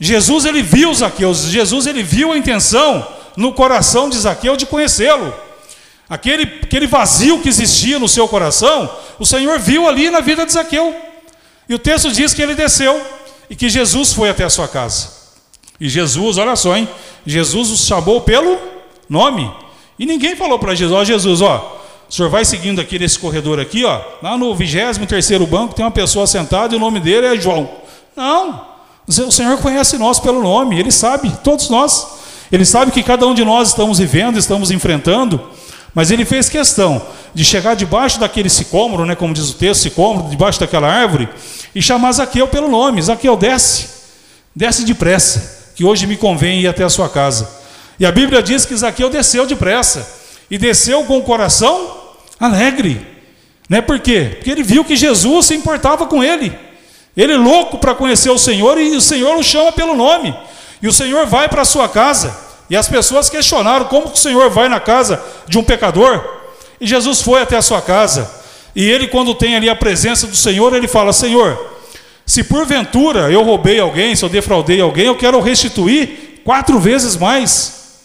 Jesus 0.00 0.44
ele 0.44 0.62
viu 0.62 0.94
Zaqueu, 0.94 1.34
Jesus 1.34 1.86
ele 1.86 2.02
viu 2.02 2.32
a 2.32 2.38
intenção 2.38 3.06
no 3.36 3.52
coração 3.52 4.08
de 4.08 4.18
Zaqueu 4.18 4.56
de 4.56 4.66
conhecê-lo. 4.66 5.32
Aquele, 6.08 6.42
aquele 6.62 6.86
vazio 6.86 7.40
que 7.40 7.48
existia 7.48 7.98
no 7.98 8.08
seu 8.08 8.26
coração, 8.26 8.90
o 9.18 9.26
Senhor 9.26 9.58
viu 9.58 9.86
ali 9.86 10.10
na 10.10 10.20
vida 10.20 10.46
de 10.46 10.52
Zaqueu. 10.52 10.94
E 11.68 11.74
o 11.74 11.78
texto 11.78 12.10
diz 12.10 12.32
que 12.32 12.40
ele 12.40 12.54
desceu 12.54 13.00
e 13.50 13.56
que 13.56 13.68
Jesus 13.68 14.12
foi 14.12 14.30
até 14.30 14.44
a 14.44 14.50
sua 14.50 14.66
casa. 14.66 15.18
E 15.80 15.88
Jesus, 15.88 16.38
olha 16.38 16.56
só, 16.56 16.76
hein? 16.76 16.88
Jesus 17.26 17.70
os 17.70 17.86
chamou 17.86 18.20
pelo 18.22 18.58
nome. 19.08 19.52
E 19.98 20.06
ninguém 20.06 20.34
falou 20.34 20.58
para 20.58 20.74
Jesus, 20.74 20.98
ó 20.98 21.04
Jesus, 21.04 21.42
ó, 21.42 21.82
o 22.08 22.12
senhor 22.12 22.30
vai 22.30 22.44
seguindo 22.44 22.80
aqui 22.80 22.98
nesse 22.98 23.18
corredor 23.18 23.60
aqui, 23.60 23.84
ó, 23.84 24.00
lá 24.22 24.38
no 24.38 24.54
23º 24.56 25.46
banco 25.46 25.74
tem 25.74 25.84
uma 25.84 25.90
pessoa 25.90 26.26
sentada 26.26 26.74
e 26.74 26.76
o 26.76 26.80
nome 26.80 27.00
dele 27.00 27.26
é 27.26 27.36
João. 27.38 27.68
Não. 28.16 28.77
O 29.08 29.32
Senhor 29.32 29.56
conhece 29.58 29.96
nós 29.96 30.20
pelo 30.20 30.42
nome, 30.42 30.78
ele 30.78 30.92
sabe, 30.92 31.32
todos 31.42 31.70
nós. 31.70 32.06
Ele 32.52 32.64
sabe 32.64 32.92
que 32.92 33.02
cada 33.02 33.26
um 33.26 33.34
de 33.34 33.44
nós 33.44 33.68
estamos 33.68 33.98
vivendo, 33.98 34.38
estamos 34.38 34.70
enfrentando, 34.70 35.50
mas 35.94 36.10
ele 36.10 36.24
fez 36.24 36.48
questão 36.48 37.00
de 37.34 37.44
chegar 37.44 37.74
debaixo 37.74 38.20
daquele 38.20 38.50
sicômoro, 38.50 39.06
né, 39.06 39.14
como 39.14 39.32
diz 39.32 39.50
o 39.50 39.54
texto, 39.54 39.82
sicômoro, 39.82 40.28
debaixo 40.28 40.60
daquela 40.60 40.88
árvore, 40.88 41.28
e 41.74 41.80
chamar 41.80 42.12
Zaqueu 42.12 42.48
pelo 42.48 42.68
nome: 42.68 43.00
Zaqueu, 43.00 43.36
desce, 43.36 43.88
desce 44.54 44.84
depressa, 44.84 45.72
que 45.74 45.84
hoje 45.84 46.06
me 46.06 46.16
convém 46.16 46.60
ir 46.60 46.68
até 46.68 46.84
a 46.84 46.90
sua 46.90 47.08
casa. 47.08 47.48
E 47.98 48.06
a 48.06 48.12
Bíblia 48.12 48.42
diz 48.42 48.64
que 48.64 48.76
Zaqueu 48.76 49.08
desceu 49.08 49.46
depressa, 49.46 50.06
e 50.50 50.58
desceu 50.58 51.04
com 51.04 51.18
o 51.18 51.22
coração 51.22 51.96
alegre. 52.38 53.06
Né? 53.68 53.80
Por 53.80 53.98
quê? 54.00 54.32
Porque 54.36 54.50
ele 54.50 54.62
viu 54.62 54.84
que 54.84 54.96
Jesus 54.96 55.46
se 55.46 55.54
importava 55.54 56.06
com 56.06 56.22
ele. 56.22 56.67
Ele 57.18 57.36
louco 57.36 57.78
para 57.78 57.96
conhecer 57.96 58.30
o 58.30 58.38
Senhor, 58.38 58.78
e 58.78 58.96
o 58.96 59.00
Senhor 59.00 59.36
o 59.36 59.42
chama 59.42 59.72
pelo 59.72 59.96
nome. 59.96 60.32
E 60.80 60.86
o 60.86 60.92
Senhor 60.92 61.26
vai 61.26 61.48
para 61.48 61.62
a 61.62 61.64
sua 61.64 61.88
casa. 61.88 62.32
E 62.70 62.76
as 62.76 62.88
pessoas 62.88 63.28
questionaram 63.28 63.86
como 63.86 64.08
que 64.08 64.16
o 64.16 64.20
Senhor 64.20 64.48
vai 64.50 64.68
na 64.68 64.78
casa 64.78 65.20
de 65.48 65.58
um 65.58 65.64
pecador. 65.64 66.24
E 66.80 66.86
Jesus 66.86 67.20
foi 67.20 67.42
até 67.42 67.56
a 67.56 67.62
sua 67.62 67.82
casa. 67.82 68.30
E 68.72 68.88
ele, 68.88 69.08
quando 69.08 69.34
tem 69.34 69.56
ali 69.56 69.68
a 69.68 69.74
presença 69.74 70.28
do 70.28 70.36
Senhor, 70.36 70.72
ele 70.76 70.86
fala: 70.86 71.12
Senhor, 71.12 71.58
se 72.24 72.44
porventura 72.44 73.32
eu 73.32 73.42
roubei 73.42 73.80
alguém, 73.80 74.14
se 74.14 74.24
eu 74.24 74.28
defraudei 74.28 74.80
alguém, 74.80 75.06
eu 75.06 75.16
quero 75.16 75.40
restituir 75.40 76.40
quatro 76.44 76.78
vezes 76.78 77.16
mais. 77.16 77.96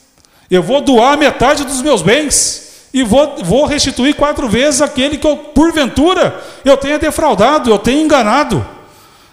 Eu 0.49 0.63
vou 0.63 0.81
doar 0.81 1.19
metade 1.19 1.63
dos 1.63 1.83
meus 1.83 2.01
bens. 2.01 2.63
E 2.91 3.03
vou, 3.03 3.35
vou 3.43 3.65
restituir 3.65 4.15
quatro 4.15 4.49
vezes 4.49 4.81
aquele 4.81 5.17
que 5.17 5.27
eu, 5.27 5.37
porventura, 5.37 6.43
eu 6.65 6.77
tenha 6.77 6.97
defraudado, 6.97 7.69
eu 7.69 7.77
tenha 7.77 8.01
enganado. 8.01 8.72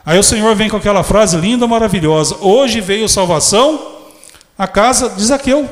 Aí 0.05 0.19
o 0.19 0.23
Senhor 0.23 0.55
vem 0.55 0.69
com 0.69 0.77
aquela 0.77 1.03
frase 1.03 1.37
linda, 1.37 1.67
maravilhosa: 1.67 2.37
Hoje 2.41 2.81
veio 2.81 3.09
salvação 3.09 3.81
à 4.57 4.67
casa 4.67 5.11
de 5.11 5.25
Zaqueu. 5.25 5.69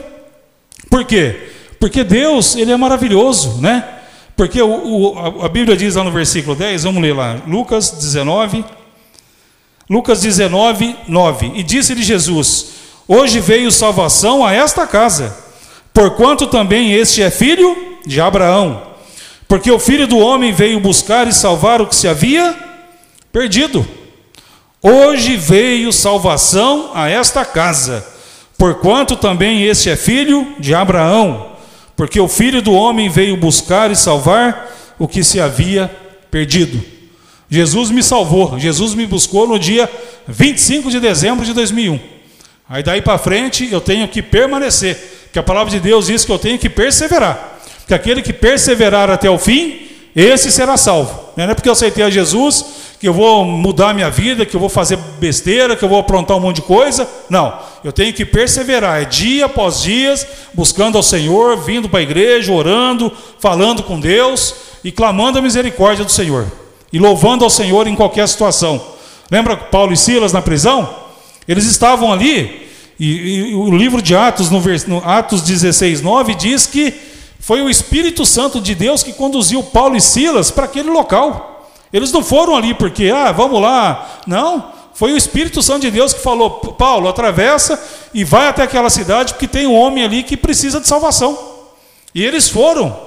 Por 0.91 1.05
quê? 1.05 1.49
Porque 1.81 2.05
Deus, 2.05 2.57
Ele 2.57 2.73
é 2.73 2.77
maravilhoso, 2.77 3.61
né? 3.61 3.85
Porque 4.37 4.61
o, 4.63 4.69
o, 4.69 5.45
a 5.45 5.49
Bíblia 5.49 5.77
diz 5.77 5.97
lá 5.97 6.05
no 6.05 6.13
versículo 6.13 6.55
10, 6.55 6.85
vamos 6.85 7.03
ler 7.03 7.15
lá, 7.15 7.39
Lucas 7.47 7.91
19, 7.91 8.65
Lucas 9.91 10.21
19, 10.21 10.95
9. 11.09 11.53
E 11.55 11.63
disse-lhe 11.63 12.03
Jesus: 12.03 12.67
Hoje 13.07 13.41
veio 13.41 13.71
salvação 13.73 14.45
a 14.45 14.53
esta 14.53 14.87
casa, 14.87 15.37
porquanto 15.93 16.47
também 16.47 16.93
este 16.93 17.23
é 17.23 17.31
filho 17.31 17.77
de 18.07 18.21
Abraão. 18.21 18.83
Porque 19.49 19.71
o 19.71 19.79
filho 19.79 20.07
do 20.07 20.19
homem 20.19 20.53
veio 20.53 20.79
buscar 20.79 21.27
e 21.27 21.33
salvar 21.33 21.81
o 21.81 21.87
que 21.87 21.97
se 21.97 22.07
havia 22.07 22.55
perdido. 23.33 23.87
Hoje 24.83 25.37
veio 25.37 25.93
salvação 25.93 26.93
a 26.95 27.09
esta 27.09 27.45
casa, 27.45 28.07
porquanto 28.57 29.17
também 29.17 29.65
este 29.65 29.91
é 29.91 29.97
filho 29.97 30.55
de 30.59 30.75
Abraão 30.75 31.49
porque 31.99 32.21
o 32.21 32.29
filho 32.29 32.63
do 32.63 32.73
homem 32.73 33.09
veio 33.09 33.37
buscar 33.37 33.91
e 33.91 33.97
salvar 33.97 34.73
o 35.01 35.09
que 35.09 35.25
se 35.25 35.41
havia 35.41 35.91
perdido. 36.31 36.81
Jesus 37.51 37.91
me 37.91 38.05
salvou, 38.05 38.57
Jesus 38.57 38.95
me 38.95 39.05
buscou 39.05 39.49
no 39.49 39.59
dia 39.59 39.91
25 40.29 40.93
de 40.93 41.01
dezembro 41.01 41.45
de 41.45 41.53
2001. 41.53 41.99
Aí 42.69 42.85
daí 42.85 43.03
para 43.03 43.19
frente 43.19 43.69
eu 43.73 43.81
tenho 43.81 44.07
que 44.07 44.23
permanecer, 44.23 45.29
que 45.33 45.41
a 45.41 45.43
palavra 45.43 45.73
de 45.73 45.81
Deus 45.81 46.07
diz 46.07 46.25
que 46.25 46.31
eu 46.31 46.39
tenho 46.39 46.57
que 46.57 46.71
perseverar. 46.71 47.59
Que 47.89 47.95
aquele 47.95 48.23
que 48.23 48.33
perseverar 48.33 49.11
até 49.11 49.29
o 49.29 49.37
fim, 49.37 49.89
esse 50.15 50.53
será 50.53 50.77
salvo. 50.77 51.33
Não 51.37 51.51
é 51.51 51.55
porque 51.55 51.69
eu 51.69 51.73
aceitei 51.73 52.05
a 52.05 52.11
Jesus 52.11 52.65
que 53.01 53.07
eu 53.07 53.13
vou 53.13 53.45
mudar 53.45 53.95
minha 53.95 54.11
vida, 54.11 54.45
que 54.45 54.57
eu 54.57 54.61
vou 54.61 54.69
fazer 54.69 54.97
besteira, 55.21 55.77
que 55.77 55.85
eu 55.85 55.89
vou 55.89 55.99
aprontar 55.99 56.37
um 56.37 56.41
monte 56.41 56.57
de 56.57 56.63
coisa. 56.63 57.09
Não, 57.31 57.57
eu 57.85 57.93
tenho 57.93 58.13
que 58.13 58.25
perseverar, 58.25 59.03
é 59.03 59.05
dia 59.05 59.47
após 59.47 59.81
dia, 59.81 60.15
buscando 60.53 60.97
ao 60.97 61.03
Senhor, 61.03 61.59
vindo 61.59 61.89
para 61.89 62.01
a 62.01 62.03
igreja, 62.03 62.53
orando, 62.53 63.13
falando 63.39 63.83
com 63.85 64.01
Deus 64.01 64.55
e 64.83 64.91
clamando 64.91 65.39
a 65.39 65.43
misericórdia 65.43 66.05
do 66.05 66.11
Senhor. 66.11 66.47
E 66.93 66.99
louvando 66.99 67.45
ao 67.45 67.51
Senhor 67.51 67.87
em 67.87 67.95
qualquer 67.95 68.27
situação. 68.27 68.83
Lembra 69.31 69.57
Paulo 69.57 69.93
e 69.93 69.97
Silas 69.97 70.33
na 70.33 70.43
prisão? 70.43 70.89
Eles 71.47 71.67
estavam 71.67 72.13
ali, 72.13 72.69
e, 72.99 73.51
e 73.51 73.55
o 73.55 73.71
livro 73.77 74.03
de 74.03 74.17
Atos, 74.17 74.51
no, 74.51 74.61
no 74.89 74.99
Atos 75.09 75.43
16, 75.43 76.03
9, 76.03 76.35
diz 76.35 76.67
que 76.67 76.93
foi 77.39 77.63
o 77.63 77.71
Espírito 77.71 78.27
Santo 78.27 78.61
de 78.61 78.75
Deus 78.75 79.03
que 79.03 79.13
conduziu 79.13 79.63
Paulo 79.63 79.97
e 79.97 80.01
Silas 80.01 80.51
para 80.51 80.65
aquele 80.65 80.91
local. 80.91 81.58
Eles 81.93 82.13
não 82.13 82.23
foram 82.23 82.57
ali 82.57 82.75
porque, 82.75 83.11
ah, 83.15 83.33
vamos 83.33 83.61
lá. 83.61 84.21
Não, 84.27 84.73
foi 84.99 85.13
o 85.13 85.17
Espírito 85.17 85.63
Santo 85.63 85.83
de 85.83 85.91
Deus 85.91 86.13
que 86.13 86.21
falou: 86.21 86.51
Paulo, 86.51 87.09
atravessa 87.09 87.81
e 88.13 88.25
vai 88.25 88.49
até 88.49 88.65
aquela 88.65 88.91
cidade, 88.91 89.33
porque 89.33 89.47
tem 89.47 89.67
um 89.67 89.75
homem 89.75 90.05
ali 90.05 90.23
que 90.23 90.37
precisa 90.37 90.81
de 90.81 90.89
salvação. 90.89 91.39
E 92.15 92.25
eles 92.25 92.49
foram, 92.49 92.99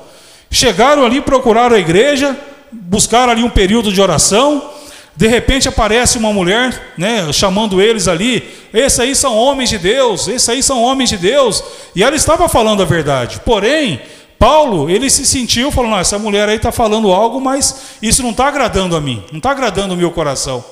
chegaram 0.50 1.06
ali, 1.06 1.20
procuraram 1.20 1.76
a 1.76 1.80
igreja, 1.80 2.38
buscaram 2.72 3.34
ali 3.34 3.44
um 3.44 3.50
período 3.50 3.92
de 3.92 4.02
oração. 4.02 4.70
De 5.14 5.28
repente 5.28 5.68
aparece 5.68 6.18
uma 6.18 6.32
mulher, 6.32 6.94
né, 6.98 7.32
chamando 7.34 7.82
eles 7.82 8.08
ali. 8.08 8.50
Esses 8.74 9.00
aí 9.00 9.14
são 9.14 9.36
homens 9.36 9.70
de 9.70 9.78
Deus, 9.78 10.30
esses 10.30 10.48
aí 10.48 10.64
são 10.64 10.82
homens 10.82 11.10
de 11.10 11.18
Deus. 11.18 11.62
E 11.94 12.02
ela 12.02 12.16
estava 12.16 12.48
falando 12.48 12.82
a 12.82 12.86
verdade. 12.86 13.42
Porém, 13.46 14.00
Paulo, 14.42 14.90
ele 14.90 15.08
se 15.08 15.24
sentiu, 15.24 15.72
falou: 15.72 15.96
essa 16.00 16.18
mulher 16.18 16.50
aí 16.50 16.56
está 16.56 16.72
falando 16.72 17.12
algo, 17.12 17.40
mas 17.40 17.76
isso 18.02 18.24
não 18.24 18.32
está 18.32 18.48
agradando 18.48 18.96
a 18.96 19.00
mim, 19.00 19.24
não 19.32 19.38
está 19.38 19.52
agradando 19.52 19.94
o 19.94 19.98
meu 19.98 20.10
coração. 20.10 20.66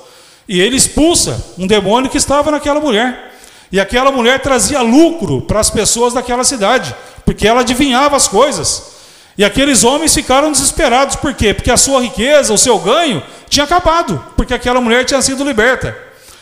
E 0.47 0.59
ele 0.59 0.75
expulsa 0.75 1.53
um 1.55 1.67
demônio 1.67 2.09
que 2.09 2.17
estava 2.17 2.49
naquela 2.49 2.79
mulher. 2.79 3.31
E 3.71 3.79
aquela 3.79 4.11
mulher 4.11 4.41
trazia 4.41 4.81
lucro 4.81 5.41
para 5.41 5.59
as 5.59 5.69
pessoas 5.69 6.13
daquela 6.15 6.43
cidade, 6.43 6.95
porque 7.23 7.47
ela 7.47 7.61
adivinhava 7.61 8.15
as 8.15 8.27
coisas. 8.27 8.95
E 9.37 9.45
aqueles 9.45 9.83
homens 9.83 10.15
ficaram 10.15 10.51
desesperados, 10.51 11.15
por 11.15 11.35
quê? 11.35 11.53
Porque 11.53 11.69
a 11.69 11.77
sua 11.77 12.01
riqueza, 12.01 12.51
o 12.51 12.57
seu 12.57 12.79
ganho, 12.79 13.21
tinha 13.47 13.65
acabado, 13.65 14.19
porque 14.35 14.55
aquela 14.55 14.81
mulher 14.81 15.05
tinha 15.05 15.21
sido 15.21 15.43
liberta. 15.43 15.95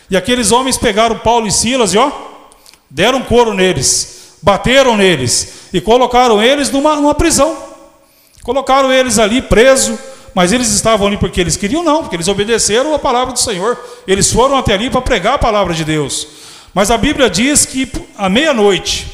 E 0.09 0.15
aqueles 0.15 0.53
homens 0.53 0.77
pegaram 0.77 1.19
Paulo 1.19 1.45
e 1.45 1.51
Silas 1.51 1.93
e 1.93 1.97
ó, 1.97 2.09
deram 2.89 3.21
couro 3.21 3.53
neles, 3.53 4.16
bateram 4.41 4.95
neles 4.95 5.69
e 5.73 5.81
colocaram 5.81 6.41
eles 6.41 6.69
numa, 6.71 6.95
numa 6.95 7.15
prisão. 7.15 7.55
Colocaram 8.43 8.91
eles 8.91 9.19
ali 9.19 9.41
preso, 9.41 9.97
mas 10.33 10.51
eles 10.51 10.71
estavam 10.71 11.07
ali 11.07 11.17
porque 11.17 11.41
eles 11.41 11.57
queriam, 11.57 11.83
não, 11.83 12.01
porque 12.01 12.15
eles 12.15 12.27
obedeceram 12.27 12.93
a 12.93 12.99
palavra 12.99 13.33
do 13.33 13.39
Senhor. 13.39 13.77
Eles 14.07 14.31
foram 14.31 14.57
até 14.57 14.73
ali 14.73 14.89
para 14.89 15.01
pregar 15.01 15.33
a 15.33 15.39
palavra 15.39 15.73
de 15.73 15.83
Deus. 15.83 16.27
Mas 16.73 16.91
a 16.91 16.97
Bíblia 16.97 17.29
diz 17.29 17.65
que 17.65 17.91
à 18.17 18.29
meia-noite, 18.29 19.07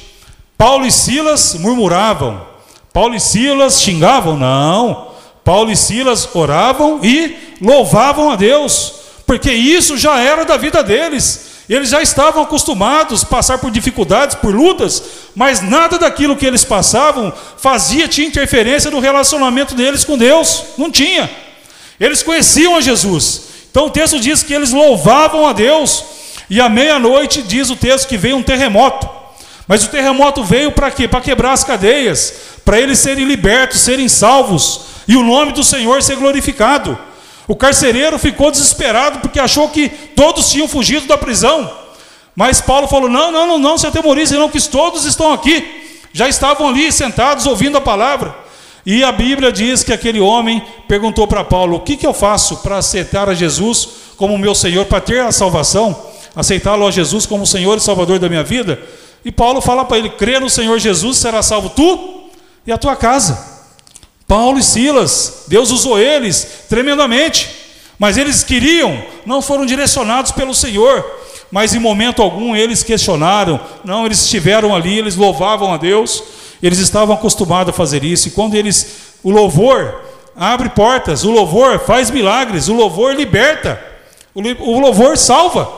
Paulo 0.58 0.86
e 0.86 0.92
Silas 0.92 1.56
murmuravam, 1.56 2.46
Paulo 2.92 3.16
e 3.16 3.20
Silas 3.20 3.82
xingavam? 3.82 4.38
Não. 4.38 5.14
Paulo 5.44 5.72
e 5.72 5.76
Silas 5.76 6.30
oravam 6.34 7.00
e 7.04 7.36
louvavam 7.60 8.30
a 8.30 8.36
Deus, 8.36 8.94
porque 9.26 9.52
isso 9.52 9.98
já 9.98 10.20
era 10.20 10.46
da 10.46 10.58
vida 10.58 10.82
deles. 10.84 11.53
Eles 11.74 11.90
já 11.90 12.04
estavam 12.04 12.44
acostumados 12.44 13.24
a 13.24 13.26
passar 13.26 13.58
por 13.58 13.72
dificuldades, 13.72 14.36
por 14.36 14.54
lutas, 14.54 15.02
mas 15.34 15.60
nada 15.60 15.98
daquilo 15.98 16.36
que 16.36 16.46
eles 16.46 16.64
passavam 16.64 17.34
fazia 17.58 18.08
tinha 18.08 18.28
interferência 18.28 18.92
no 18.92 19.00
relacionamento 19.00 19.74
deles 19.74 20.04
com 20.04 20.16
Deus. 20.16 20.66
Não 20.78 20.92
tinha. 20.92 21.28
Eles 22.00 22.22
conheciam 22.22 22.76
a 22.76 22.82
Jesus. 22.82 23.42
Então 23.72 23.88
o 23.88 23.90
texto 23.90 24.20
diz 24.20 24.44
que 24.44 24.54
eles 24.54 24.72
louvavam 24.72 25.48
a 25.48 25.54
Deus, 25.54 26.04
e 26.48 26.62
à 26.62 26.70
meia-noite 26.70 27.42
diz 27.42 27.72
o 27.72 27.76
texto 27.76 28.08
que 28.08 28.18
veio 28.18 28.38
um 28.38 28.44
terremoto. 28.44 29.10
Mas 29.68 29.84
o 29.84 29.88
terremoto 29.88 30.44
veio 30.44 30.74
para 30.74 30.92
quê? 30.92 31.08
Para 31.08 31.22
quebrar 31.22 31.54
as 31.54 31.64
cadeias, 31.64 32.34
para 32.64 32.80
eles 32.80 33.00
serem 33.00 33.26
libertos, 33.26 33.80
serem 33.80 34.08
salvos 34.08 34.82
e 35.08 35.16
o 35.16 35.24
nome 35.24 35.54
do 35.54 35.64
Senhor 35.64 36.04
ser 36.04 36.18
glorificado. 36.18 36.96
O 37.48 37.56
carcereiro 37.56 38.18
ficou 38.18 38.52
desesperado 38.52 39.20
porque 39.20 39.40
achou 39.40 39.70
que 39.70 39.90
todos 39.90 40.50
tinham 40.50 40.68
fugido 40.68 41.08
da 41.08 41.18
prisão. 41.18 41.70
Mas 42.36 42.62
Paulo 42.62 42.88
falou: 42.88 43.10
Não, 43.10 43.32
não, 43.32 43.46
não, 43.46 43.60
não 43.60 43.78
se 43.78 43.86
atemorize, 43.86 44.36
não, 44.36 44.50
que 44.50 44.62
todos 44.70 45.06
estão 45.06 45.34
aqui. 45.34 45.82
Já 46.14 46.30
estavam 46.30 46.68
ali 46.68 46.92
sentados 46.92 47.46
ouvindo 47.46 47.78
a 47.78 47.82
palavra. 47.82 48.36
E 48.86 49.04
a 49.04 49.12
Bíblia 49.12 49.52
diz 49.52 49.84
que 49.84 49.94
aquele 49.94 50.20
homem 50.20 50.64
perguntou 50.88 51.28
para 51.28 51.44
Paulo: 51.44 51.78
O 51.78 51.80
que, 51.82 51.98
que 51.98 52.08
eu 52.08 52.14
faço 52.14 52.58
para 52.58 52.78
aceitar 52.78 53.30
a 53.30 53.34
Jesus 53.34 53.90
como 54.18 54.38
meu 54.38 54.56
Senhor, 54.56 54.86
para 54.86 55.02
ter 55.02 55.22
a 55.22 55.32
salvação? 55.32 56.12
Aceitá-lo 56.36 56.88
a 56.88 56.92
Jesus 56.92 57.26
como 57.26 57.46
Senhor 57.46 57.78
e 57.78 57.82
Salvador 57.82 58.20
da 58.20 58.30
minha 58.30 58.44
vida? 58.44 58.82
E 59.24 59.32
Paulo 59.32 59.62
fala 59.62 59.86
para 59.86 59.98
ele: 59.98 60.10
crê 60.10 60.40
no 60.40 60.50
Senhor 60.50 60.80
Jesus, 60.80 61.18
será 61.18 61.42
salvo 61.42 61.70
tu 61.70 62.24
e 62.66 62.72
a 62.72 62.78
tua 62.78 62.96
casa. 62.96 63.53
Paulo 64.34 64.58
e 64.58 64.64
Silas, 64.64 65.44
Deus 65.48 65.70
usou 65.70 66.00
eles 66.00 66.66
tremendamente, 66.68 67.52
mas 68.00 68.18
eles 68.18 68.44
queriam, 68.44 69.00
não 69.28 69.44
foram 69.44 69.64
direcionados 69.64 70.32
pelo 70.32 70.56
Senhor, 70.56 71.06
mas 71.52 71.76
em 71.76 71.80
momento 71.80 72.20
algum 72.20 72.56
eles 72.56 72.82
questionaram, 72.82 73.60
não, 73.86 74.08
eles 74.08 74.24
estiveram 74.24 74.76
ali, 74.76 74.98
eles 74.98 75.16
louvavam 75.16 75.72
a 75.72 75.78
Deus, 75.78 76.24
eles 76.64 76.80
estavam 76.80 77.14
acostumados 77.14 77.72
a 77.72 77.78
fazer 77.78 78.04
isso, 78.04 78.28
e 78.28 78.32
quando 78.32 78.56
eles, 78.56 79.20
o 79.22 79.30
louvor 79.30 80.02
abre 80.36 80.70
portas, 80.70 81.24
o 81.24 81.30
louvor 81.30 81.78
faz 81.82 82.10
milagres, 82.10 82.68
o 82.68 82.74
louvor 82.74 83.14
liberta, 83.14 83.80
o 84.34 84.80
louvor 84.80 85.16
salva. 85.16 85.72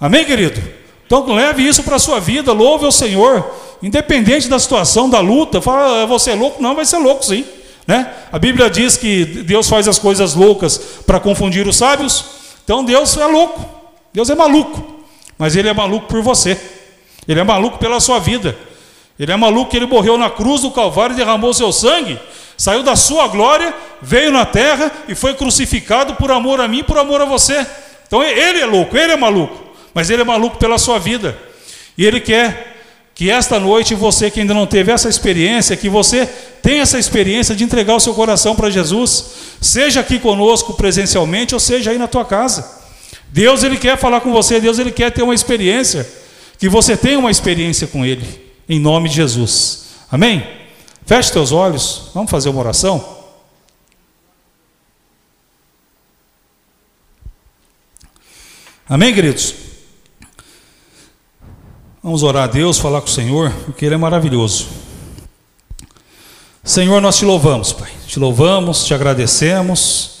Amém, 0.00 0.24
querido? 0.24 0.58
Então 1.04 1.30
leve 1.34 1.68
isso 1.68 1.82
para 1.82 1.96
a 1.96 1.98
sua 1.98 2.18
vida, 2.18 2.50
louve 2.54 2.86
ao 2.86 2.92
Senhor, 2.92 3.44
independente 3.82 4.48
da 4.48 4.58
situação, 4.58 5.08
da 5.08 5.20
luta. 5.20 5.60
Fala, 5.60 6.02
ah, 6.02 6.06
você 6.06 6.30
é 6.30 6.34
louco? 6.34 6.62
Não, 6.62 6.74
vai 6.74 6.84
ser 6.84 6.98
louco 6.98 7.24
sim. 7.24 7.44
Né? 7.86 8.10
A 8.30 8.38
Bíblia 8.38 8.70
diz 8.70 8.96
que 8.96 9.24
Deus 9.24 9.68
faz 9.68 9.88
as 9.88 9.98
coisas 9.98 10.34
loucas 10.34 10.78
para 11.06 11.18
confundir 11.18 11.66
os 11.66 11.76
sábios. 11.76 12.24
Então 12.64 12.84
Deus 12.84 13.16
é 13.16 13.26
louco, 13.26 13.64
Deus 14.12 14.30
é 14.30 14.34
maluco, 14.34 15.04
mas 15.36 15.56
Ele 15.56 15.68
é 15.68 15.74
maluco 15.74 16.06
por 16.06 16.22
você, 16.22 16.56
Ele 17.26 17.40
é 17.40 17.44
maluco 17.44 17.76
pela 17.78 17.98
sua 17.98 18.20
vida, 18.20 18.56
Ele 19.18 19.32
é 19.32 19.36
maluco 19.36 19.70
que 19.70 19.76
Ele 19.76 19.86
morreu 19.86 20.16
na 20.16 20.30
cruz 20.30 20.60
do 20.60 20.70
Calvário 20.70 21.14
e 21.14 21.16
derramou 21.16 21.52
seu 21.52 21.72
sangue, 21.72 22.20
saiu 22.56 22.84
da 22.84 22.94
sua 22.94 23.26
glória, 23.26 23.74
veio 24.00 24.30
na 24.30 24.46
terra 24.46 24.92
e 25.08 25.14
foi 25.16 25.34
crucificado 25.34 26.14
por 26.14 26.30
amor 26.30 26.60
a 26.60 26.68
mim, 26.68 26.84
por 26.84 26.96
amor 26.96 27.20
a 27.20 27.24
você. 27.24 27.66
Então 28.06 28.22
Ele 28.22 28.60
é 28.60 28.66
louco, 28.66 28.96
Ele 28.96 29.12
é 29.12 29.16
maluco 29.16 29.62
mas 29.94 30.10
ele 30.10 30.22
é 30.22 30.24
maluco 30.24 30.56
pela 30.56 30.78
sua 30.78 30.98
vida. 30.98 31.36
E 31.96 32.04
ele 32.04 32.20
quer 32.20 32.71
que 33.14 33.30
esta 33.30 33.60
noite 33.60 33.94
você 33.94 34.30
que 34.30 34.40
ainda 34.40 34.54
não 34.54 34.66
teve 34.66 34.90
essa 34.90 35.08
experiência, 35.08 35.76
que 35.76 35.88
você 35.88 36.26
tenha 36.62 36.82
essa 36.82 36.98
experiência 36.98 37.54
de 37.54 37.64
entregar 37.64 37.94
o 37.94 38.00
seu 38.00 38.14
coração 38.14 38.56
para 38.56 38.70
Jesus, 38.70 39.24
seja 39.60 40.00
aqui 40.00 40.18
conosco 40.18 40.74
presencialmente 40.74 41.54
ou 41.54 41.60
seja 41.60 41.90
aí 41.90 41.98
na 41.98 42.08
tua 42.08 42.24
casa. 42.24 42.80
Deus 43.28 43.62
ele 43.62 43.76
quer 43.76 43.98
falar 43.98 44.20
com 44.20 44.32
você, 44.32 44.60
Deus 44.60 44.78
ele 44.78 44.90
quer 44.90 45.10
ter 45.10 45.22
uma 45.22 45.34
experiência, 45.34 46.08
que 46.58 46.68
você 46.68 46.96
tenha 46.96 47.18
uma 47.18 47.30
experiência 47.30 47.86
com 47.86 48.04
ele, 48.04 48.26
em 48.68 48.78
nome 48.78 49.08
de 49.08 49.16
Jesus. 49.16 49.84
Amém? 50.10 50.46
Feche 51.04 51.32
teus 51.32 51.52
olhos, 51.52 52.10
vamos 52.14 52.30
fazer 52.30 52.48
uma 52.48 52.60
oração. 52.60 53.22
Amém, 58.88 59.14
queridos? 59.14 59.71
Vamos 62.02 62.24
orar 62.24 62.44
a 62.44 62.46
Deus, 62.48 62.78
falar 62.78 63.00
com 63.00 63.06
o 63.06 63.10
Senhor, 63.10 63.52
porque 63.64 63.86
Ele 63.86 63.94
é 63.94 63.98
maravilhoso. 63.98 64.66
Senhor, 66.64 67.00
nós 67.00 67.16
te 67.16 67.24
louvamos, 67.24 67.72
Pai. 67.72 67.90
Te 68.08 68.18
louvamos, 68.18 68.84
te 68.84 68.92
agradecemos, 68.92 70.18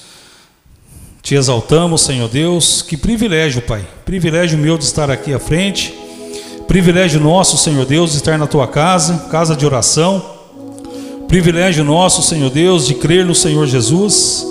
te 1.20 1.34
exaltamos, 1.34 2.02
Senhor 2.02 2.28
Deus. 2.28 2.82
Que 2.82 2.96
privilégio, 2.96 3.62
Pai. 3.62 3.84
Privilégio 4.04 4.56
meu 4.56 4.78
de 4.78 4.84
estar 4.84 5.10
aqui 5.10 5.34
à 5.34 5.40
frente. 5.40 5.92
Privilégio 6.68 7.20
nosso, 7.20 7.58
Senhor 7.58 7.84
Deus, 7.84 8.12
de 8.12 8.18
estar 8.18 8.38
na 8.38 8.46
tua 8.46 8.68
casa, 8.68 9.26
casa 9.28 9.56
de 9.56 9.66
oração. 9.66 10.24
Privilégio 11.26 11.82
nosso, 11.82 12.22
Senhor 12.22 12.50
Deus, 12.50 12.86
de 12.86 12.94
crer 12.94 13.26
no 13.26 13.34
Senhor 13.34 13.66
Jesus. 13.66 14.46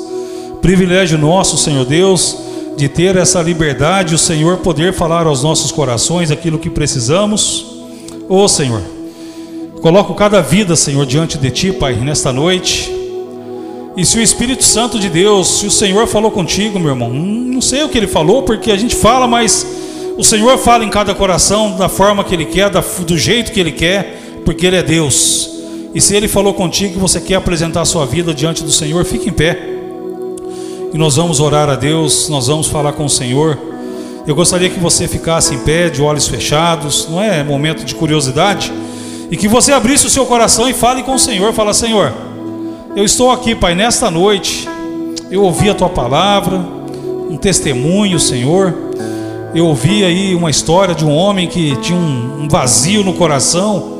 Privilégio 0.62 1.18
nosso, 1.18 1.58
Senhor 1.58 1.86
Deus, 1.86 2.38
de 2.78 2.88
ter 2.88 3.16
essa 3.16 3.42
liberdade, 3.42 4.16
o 4.16 4.18
Senhor 4.18 4.58
poder 4.58 4.94
falar 4.94 5.28
aos 5.28 5.44
nossos 5.44 5.72
corações 5.72 6.32
aquilo 6.32 6.58
que 6.58 6.70
precisamos. 6.70 7.66
Ô 8.28 8.44
oh, 8.44 8.48
Senhor, 8.48 8.82
coloco 9.82 10.14
cada 10.14 10.42
vida, 10.42 10.76
Senhor, 10.76 11.06
diante 11.06 11.38
de 11.38 11.52
Ti, 11.52 11.72
Pai, 11.72 11.96
nesta 11.96 12.32
noite. 12.32 12.92
E 13.96 14.06
se 14.06 14.18
o 14.18 14.22
Espírito 14.22 14.64
Santo 14.64 14.98
de 14.98 15.10
Deus, 15.10 15.60
se 15.60 15.68
o 15.68 15.72
Senhor 15.72 16.08
falou 16.08 16.32
contigo, 16.32 16.80
meu 16.80 16.92
irmão, 16.92 17.10
hum, 17.10 17.52
não 17.54 17.62
sei 17.62 17.84
o 17.84 17.90
que 17.90 17.98
ele 17.98 18.08
falou, 18.08 18.44
porque 18.44 18.72
a 18.72 18.78
gente 18.78 18.96
fala, 18.96 19.28
mas 19.28 19.66
o 20.18 20.24
Senhor 20.24 20.58
fala 20.58 20.86
em 20.86 20.90
cada 20.90 21.14
coração 21.14 21.76
da 21.76 21.90
forma 21.90 22.24
que 22.24 22.34
Ele 22.34 22.46
quer, 22.46 22.70
do 22.70 23.18
jeito 23.18 23.52
que 23.52 23.60
Ele 23.60 23.72
quer, 23.72 24.40
porque 24.46 24.66
Ele 24.66 24.78
é 24.78 24.84
Deus. 24.84 25.50
E 25.94 26.00
se 26.00 26.16
Ele 26.16 26.28
falou 26.28 26.54
contigo 26.54 26.94
que 26.94 27.00
você 27.00 27.20
quer 27.20 27.36
apresentar 27.36 27.82
a 27.82 27.86
sua 27.86 28.06
vida 28.06 28.34
diante 28.34 28.64
do 28.64 28.72
Senhor, 28.72 29.04
fique 29.04 29.30
em 29.30 29.34
pé 29.34 29.71
e 30.94 30.98
nós 30.98 31.16
vamos 31.16 31.40
orar 31.40 31.70
a 31.70 31.76
Deus, 31.76 32.28
nós 32.30 32.48
vamos 32.48 32.68
falar 32.68 32.94
com 32.94 33.06
o 33.06 33.10
Senhor. 33.10 33.58
Eu 34.28 34.36
gostaria 34.36 34.70
que 34.70 34.80
você 34.80 35.08
ficasse 35.08 35.56
em 35.56 35.60
pé, 35.60 35.90
de 35.90 36.02
olhos 36.02 36.28
fechados, 36.28 37.08
não 37.10 37.22
é 37.22 37.44
momento 37.44 37.84
de 37.84 37.96
curiosidade, 37.96 38.72
e 39.32 39.38
que 39.38 39.48
você 39.48 39.72
abrisse 39.72 40.06
o 40.06 40.10
seu 40.10 40.26
coração 40.26 40.70
e 40.70 40.74
fale 40.74 41.04
com 41.04 41.16
o 41.16 41.20
Senhor. 41.20 41.54
Fala, 41.54 41.74
Senhor, 41.74 42.14
eu 42.96 43.06
estou 43.06 43.32
aqui, 43.32 43.56
Pai, 43.56 43.74
nesta 43.74 44.12
noite. 44.12 44.68
Eu 45.32 45.44
ouvi 45.44 45.70
a 45.70 45.74
tua 45.74 45.88
palavra, 45.88 46.58
um 47.30 47.38
testemunho, 47.38 48.20
Senhor. 48.20 48.74
Eu 49.56 49.66
ouvi 49.66 50.04
aí 50.04 50.36
uma 50.36 50.50
história 50.50 50.94
de 50.94 51.06
um 51.06 51.16
homem 51.16 51.48
que 51.48 51.76
tinha 51.78 51.98
um, 51.98 52.48
vazio 52.50 53.02
no 53.02 53.14
coração, 53.14 54.00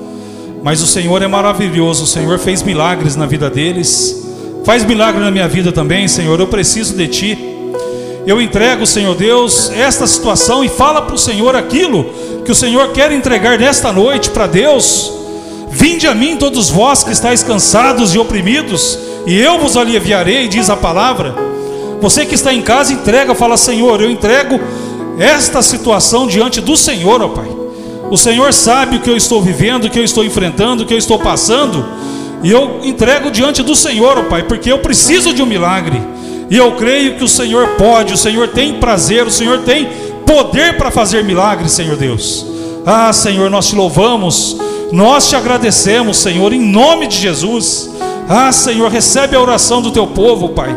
mas 0.62 0.82
o 0.82 0.88
Senhor 0.88 1.22
é 1.22 1.28
maravilhoso. 1.28 2.04
O 2.04 2.08
Senhor 2.08 2.38
fez 2.38 2.62
milagres 2.62 3.16
na 3.16 3.26
vida 3.26 3.50
deles. 3.50 4.31
Faz 4.64 4.86
milagre 4.86 5.20
na 5.20 5.32
minha 5.32 5.48
vida 5.48 5.72
também, 5.72 6.08
Senhor. 6.08 6.40
Eu 6.40 6.48
preciso 6.48 6.96
de 6.96 7.08
Ti. 7.08 7.38
Eu 8.26 8.40
entrego, 8.40 8.86
Senhor 8.86 9.16
Deus, 9.16 9.72
esta 9.72 10.06
situação 10.06 10.64
e 10.64 10.70
fala 10.70 11.02
para 11.02 11.16
o 11.16 11.18
Senhor 11.18 11.56
aquilo 11.56 12.06
que 12.46 12.52
o 12.52 12.56
Senhor 12.56 12.92
quer 12.92 13.12
entregar 13.12 13.58
nesta 13.58 13.92
noite 13.92 14.30
para 14.30 14.46
Deus. 14.46 15.12
Vinde 15.70 16.06
a 16.06 16.14
mim, 16.14 16.38
todos 16.38 16.70
vós 16.70 17.04
que 17.04 17.12
estáis 17.12 17.42
cansados 17.42 18.14
e 18.14 18.20
oprimidos, 18.20 19.00
e 19.26 19.40
eu 19.40 19.58
vos 19.58 19.76
aliviarei, 19.76 20.48
diz 20.48 20.70
a 20.70 20.78
palavra. 20.78 21.34
Você 22.00 22.26
que 22.26 22.36
está 22.36 22.54
em 22.54 22.62
casa, 22.62 22.94
entrega, 22.94 23.34
fala: 23.34 23.58
Senhor, 23.58 24.00
eu 24.02 24.12
entrego 24.12 24.60
esta 25.18 25.62
situação 25.62 26.28
diante 26.28 26.62
do 26.62 26.78
Senhor, 26.78 27.22
ó 27.22 27.30
Pai. 27.30 27.48
O 28.12 28.18
Senhor 28.18 28.52
sabe 28.54 28.98
o 28.98 29.00
que 29.00 29.10
eu 29.10 29.16
estou 29.16 29.42
vivendo, 29.42 29.86
o 29.86 29.90
que 29.90 29.98
eu 29.98 30.04
estou 30.04 30.24
enfrentando, 30.24 30.84
o 30.84 30.86
que 30.86 30.94
eu 30.94 30.98
estou 30.98 31.18
passando. 31.18 31.86
E 32.44 32.52
eu 32.52 32.82
entrego 32.84 33.30
diante 33.30 33.62
do 33.62 33.76
Senhor, 33.76 34.18
ó 34.18 34.24
Pai, 34.24 34.44
porque 34.44 34.72
eu 34.72 34.80
preciso 34.80 35.34
de 35.34 35.42
um 35.42 35.46
milagre. 35.46 36.02
E 36.50 36.58
eu 36.58 36.74
creio 36.74 37.16
que 37.16 37.24
o 37.24 37.30
Senhor 37.30 37.66
pode, 37.78 38.14
o 38.14 38.18
Senhor 38.18 38.50
tem 38.50 38.74
prazer, 38.74 39.26
o 39.26 39.32
Senhor 39.32 39.60
tem 39.60 39.88
poder 40.26 40.78
para 40.78 40.92
fazer 40.92 41.24
milagres, 41.24 41.72
Senhor 41.72 41.96
Deus. 41.96 42.46
Ah, 42.86 43.14
Senhor, 43.14 43.50
nós 43.50 43.68
te 43.68 43.76
louvamos, 43.76 44.58
nós 44.92 45.30
te 45.30 45.36
agradecemos, 45.36 46.18
Senhor, 46.18 46.52
em 46.52 46.60
nome 46.60 47.08
de 47.08 47.18
Jesus. 47.18 47.90
Ah, 48.28 48.52
Senhor, 48.52 48.90
recebe 48.90 49.36
a 49.36 49.42
oração 49.42 49.82
do 49.82 49.92
teu 49.92 50.08
povo, 50.08 50.50
Pai. 50.50 50.76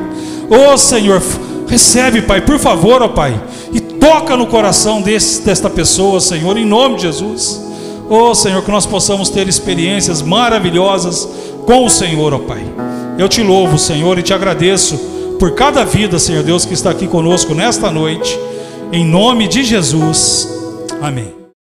Oh, 0.51 0.77
Senhor, 0.77 1.23
recebe, 1.67 2.23
Pai, 2.23 2.41
por 2.41 2.59
favor, 2.59 3.03
ó 3.03 3.09
Pai, 3.09 3.41
e 3.73 3.81
toca 3.81 4.37
no 4.37 4.47
coração 4.47 5.01
desse, 5.01 5.43
desta 5.43 5.71
pessoa, 5.71 6.21
Senhor, 6.21 6.57
em 6.57 6.67
nome 6.67 6.97
de 6.97 7.03
Jesus. 7.03 7.62
Oh, 8.09 8.35
Senhor, 8.35 8.62
que 8.62 8.71
nós 8.71 8.87
possamos 8.87 9.31
ter 9.31 9.49
experiências 9.49 10.21
maravilhosas 10.21 11.29
com 11.67 11.85
o 11.85 11.91
Senhor, 11.91 12.33
ó 12.33 12.39
Pai. 12.39 12.65
Eu 13.19 13.29
te 13.29 13.43
louvo, 13.43 13.79
Senhor, 13.79 14.19
e 14.19 14.23
te 14.23 14.33
agradeço 14.33 14.99
por 15.39 15.55
cada 15.55 15.85
vida, 15.85 16.19
Senhor 16.19 16.43
Deus, 16.43 16.65
que 16.65 16.75
está 16.75 16.91
aqui 16.91 17.07
conosco 17.07 17.55
nesta 17.55 17.91
noite. 17.91 18.39
Em 18.93 19.05
nome 19.05 19.49
de 19.49 19.62
Jesus. 19.62 20.49
Amém. 21.01 21.43